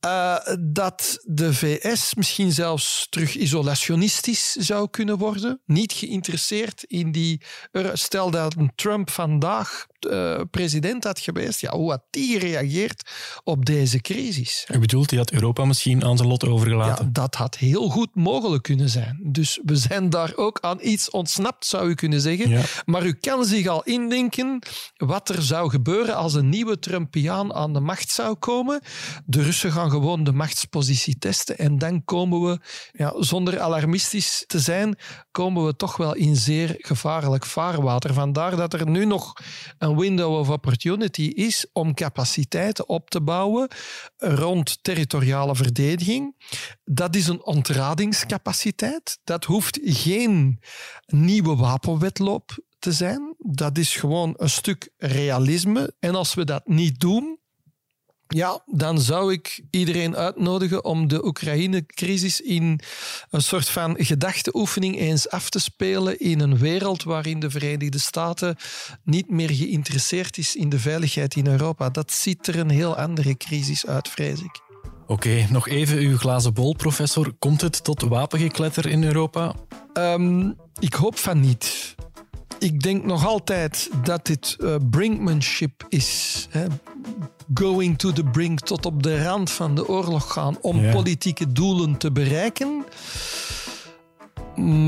eh, 0.00 0.56
dat 0.60 1.18
de 1.24 1.54
VS 1.54 2.14
misschien 2.14 2.52
zelfs 2.52 3.06
terug 3.10 3.34
isolationistisch 3.34 4.52
zou 4.52 4.88
kunnen 4.90 5.18
worden, 5.18 5.60
niet 5.64 5.92
geïnteresseerd 5.92 6.82
in 6.82 7.12
die... 7.12 7.40
Stel 7.92 8.30
dat 8.30 8.54
Trump 8.74 9.10
vandaag 9.10 9.86
eh, 9.98 10.40
president 10.50 11.04
had 11.04 11.20
geweest, 11.20 11.60
ja, 11.60 11.76
hoe 11.76 11.90
had 11.90 12.02
die 12.10 12.38
gereageerd 12.38 13.10
op 13.44 13.64
deze 13.64 14.00
crisis? 14.00 14.66
U 14.72 14.78
bedoelt, 14.78 15.08
die 15.08 15.18
had 15.18 15.30
Europa 15.32 15.64
misschien 15.64 16.04
aan 16.04 16.16
zijn 16.16 16.28
lot 16.28 16.42
Ja, 16.42 16.48
overgelaten? 16.48 17.12
dat 17.12 17.34
had 17.34 17.56
heel 17.56 17.88
goed 17.88 18.14
mogelijk 18.14 18.62
kunnen 18.62 18.88
zijn. 18.88 19.20
Dus 19.22 19.60
we 19.64 19.76
zijn 19.76 20.10
daar 20.10 20.32
ook 20.36 20.58
aan 20.60 20.78
iets 20.80 21.10
ontsnapt, 21.10 21.66
zou 21.66 21.88
u 21.88 21.94
kunnen 21.94 22.20
zeggen. 22.20 22.48
Ja. 22.48 22.62
Maar 22.84 23.06
u 23.06 23.12
kan 23.12 23.44
zich 23.44 23.66
al 23.66 23.82
indenken 23.82 24.58
wat 24.96 25.28
er 25.28 25.42
zou 25.42 25.70
gebeuren 25.70 26.16
als 26.16 26.34
een 26.34 26.48
nieuwe 26.48 26.78
Trumpiaan 26.78 27.54
aan 27.54 27.72
de 27.72 27.80
macht 27.80 28.10
zou 28.10 28.34
komen. 28.34 28.80
De 29.24 29.42
Russen 29.42 29.72
gaan 29.72 29.90
gewoon 29.90 30.24
de 30.24 30.32
machtspositie 30.32 31.18
testen. 31.18 31.58
En 31.58 31.78
dan 31.78 32.04
komen 32.04 32.40
we, 32.40 32.58
ja, 32.92 33.14
zonder 33.18 33.60
alarmistisch 33.60 34.44
te 34.46 34.58
zijn, 34.58 34.98
komen 35.30 35.64
we 35.66 35.76
toch 35.76 35.96
wel 35.96 36.14
in 36.14 36.36
zeer 36.36 36.74
gevaarlijk 36.78 37.46
vaarwater. 37.46 38.14
Vandaar 38.14 38.56
dat 38.56 38.72
er 38.72 38.88
nu 38.88 39.04
nog 39.04 39.32
een 39.86 39.98
window 39.98 40.38
of 40.38 40.50
opportunity 40.50 41.22
is 41.22 41.66
om 41.72 41.94
capaciteiten 41.94 42.88
op 42.88 43.10
te 43.10 43.20
bouwen 43.20 43.68
rond 44.16 44.78
territoriale 44.82 45.56
verdediging. 45.56 46.34
Dat 46.84 47.16
is 47.16 47.26
een 47.26 47.44
ontradingscapaciteit. 47.44 49.18
Dat 49.24 49.44
hoeft 49.44 49.78
geen 49.82 50.60
nieuwe 51.06 51.56
wapenwetloop 51.56 52.58
te 52.78 52.92
zijn. 52.92 53.34
Dat 53.38 53.78
is 53.78 53.96
gewoon 53.96 54.34
een 54.36 54.50
stuk 54.50 54.90
realisme. 54.96 55.94
En 55.98 56.14
als 56.14 56.34
we 56.34 56.44
dat 56.44 56.66
niet 56.66 57.00
doen, 57.00 57.38
ja, 58.28 58.60
dan 58.66 59.00
zou 59.00 59.32
ik 59.32 59.62
iedereen 59.70 60.16
uitnodigen 60.16 60.84
om 60.84 61.08
de 61.08 61.26
Oekraïne-crisis 61.26 62.40
in 62.40 62.80
een 63.30 63.42
soort 63.42 63.68
van 63.68 63.94
gedachteoefening 63.98 64.98
eens 64.98 65.30
af 65.30 65.50
te 65.50 65.58
spelen 65.58 66.18
in 66.18 66.40
een 66.40 66.58
wereld 66.58 67.02
waarin 67.02 67.40
de 67.40 67.50
Verenigde 67.50 67.98
Staten 67.98 68.56
niet 69.04 69.30
meer 69.30 69.50
geïnteresseerd 69.50 70.38
is 70.38 70.56
in 70.56 70.68
de 70.68 70.78
veiligheid 70.78 71.34
in 71.36 71.46
Europa. 71.46 71.90
Dat 71.90 72.12
ziet 72.12 72.46
er 72.46 72.58
een 72.58 72.70
heel 72.70 72.96
andere 72.96 73.36
crisis 73.36 73.86
uit, 73.86 74.08
vrees 74.08 74.40
ik. 74.40 74.60
Oké, 75.06 75.46
nog 75.50 75.68
even 75.68 75.98
uw 75.98 76.18
glazen 76.18 76.54
bol, 76.54 76.74
professor. 76.74 77.32
Komt 77.38 77.60
het 77.60 77.84
tot 77.84 78.02
wapengekletter 78.02 78.86
in 78.86 79.04
Europa? 79.04 79.54
Um, 79.94 80.56
ik 80.78 80.94
hoop 80.94 81.18
van 81.18 81.40
niet. 81.40 81.94
Ik 82.58 82.80
denk 82.80 83.04
nog 83.04 83.26
altijd 83.26 83.90
dat 84.02 84.26
dit 84.26 84.56
uh, 84.58 84.74
brinkmanship 84.90 85.86
is. 85.88 86.46
Hè. 86.50 86.66
Going 87.54 87.98
to 87.98 88.12
the 88.12 88.24
brink, 88.24 88.60
tot 88.60 88.86
op 88.86 89.02
de 89.02 89.22
rand 89.22 89.50
van 89.50 89.74
de 89.74 89.88
oorlog 89.88 90.32
gaan 90.32 90.58
om 90.60 90.80
ja. 90.80 90.92
politieke 90.92 91.52
doelen 91.52 91.96
te 91.96 92.12
bereiken. 92.12 92.84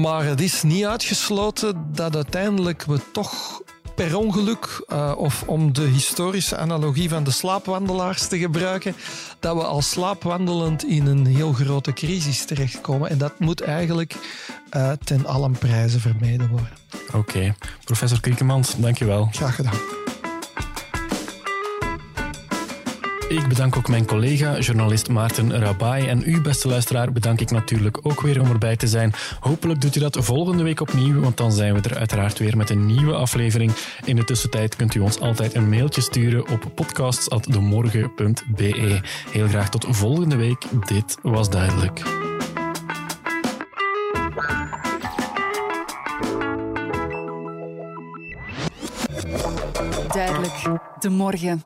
Maar 0.00 0.24
het 0.24 0.40
is 0.40 0.62
niet 0.62 0.84
uitgesloten 0.84 1.86
dat 1.92 2.16
uiteindelijk 2.16 2.84
we 2.84 3.00
toch 3.12 3.62
per 3.98 4.16
ongeluk, 4.16 4.84
uh, 4.88 5.12
of 5.16 5.42
om 5.46 5.72
de 5.72 5.82
historische 5.82 6.56
analogie 6.56 7.08
van 7.08 7.24
de 7.24 7.30
slaapwandelaars 7.30 8.28
te 8.28 8.38
gebruiken, 8.38 8.94
dat 9.40 9.56
we 9.56 9.62
al 9.64 9.82
slaapwandelend 9.82 10.84
in 10.84 11.06
een 11.06 11.26
heel 11.26 11.52
grote 11.52 11.92
crisis 11.92 12.44
terechtkomen. 12.44 13.10
En 13.10 13.18
dat 13.18 13.38
moet 13.38 13.60
eigenlijk 13.60 14.14
uh, 14.76 14.92
ten 15.04 15.26
allen 15.26 15.52
prijzen 15.52 16.00
vermeden 16.00 16.48
worden. 16.48 16.70
Oké, 17.06 17.16
okay. 17.16 17.54
professor 17.84 18.20
Kriekemans, 18.20 18.74
dankjewel. 18.76 19.28
Graag 19.32 19.54
gedaan. 19.54 19.97
Ik 23.28 23.48
bedank 23.48 23.76
ook 23.76 23.88
mijn 23.88 24.06
collega, 24.06 24.58
journalist 24.58 25.08
Maarten 25.08 25.58
Rabai. 25.58 26.06
En 26.06 26.22
u, 26.26 26.40
beste 26.40 26.68
luisteraar, 26.68 27.12
bedank 27.12 27.40
ik 27.40 27.50
natuurlijk 27.50 27.98
ook 28.02 28.20
weer 28.20 28.40
om 28.40 28.50
erbij 28.50 28.76
te 28.76 28.86
zijn. 28.86 29.12
Hopelijk 29.40 29.80
doet 29.80 29.96
u 29.96 30.00
dat 30.00 30.16
volgende 30.20 30.62
week 30.62 30.80
opnieuw, 30.80 31.20
want 31.20 31.36
dan 31.36 31.52
zijn 31.52 31.74
we 31.74 31.88
er 31.88 31.98
uiteraard 31.98 32.38
weer 32.38 32.56
met 32.56 32.70
een 32.70 32.86
nieuwe 32.86 33.14
aflevering. 33.14 33.72
In 34.04 34.16
de 34.16 34.24
tussentijd 34.24 34.76
kunt 34.76 34.94
u 34.94 35.00
ons 35.00 35.20
altijd 35.20 35.54
een 35.54 35.68
mailtje 35.68 36.00
sturen 36.00 36.48
op 36.48 36.70
podcasts.demorgen.be. 36.74 39.00
Heel 39.30 39.48
graag 39.48 39.68
tot 39.68 39.86
volgende 39.88 40.36
week. 40.36 40.64
Dit 40.86 41.18
was 41.22 41.50
duidelijk. 41.50 42.02
Duidelijk, 50.12 50.62
de 50.98 51.08
morgen. 51.08 51.62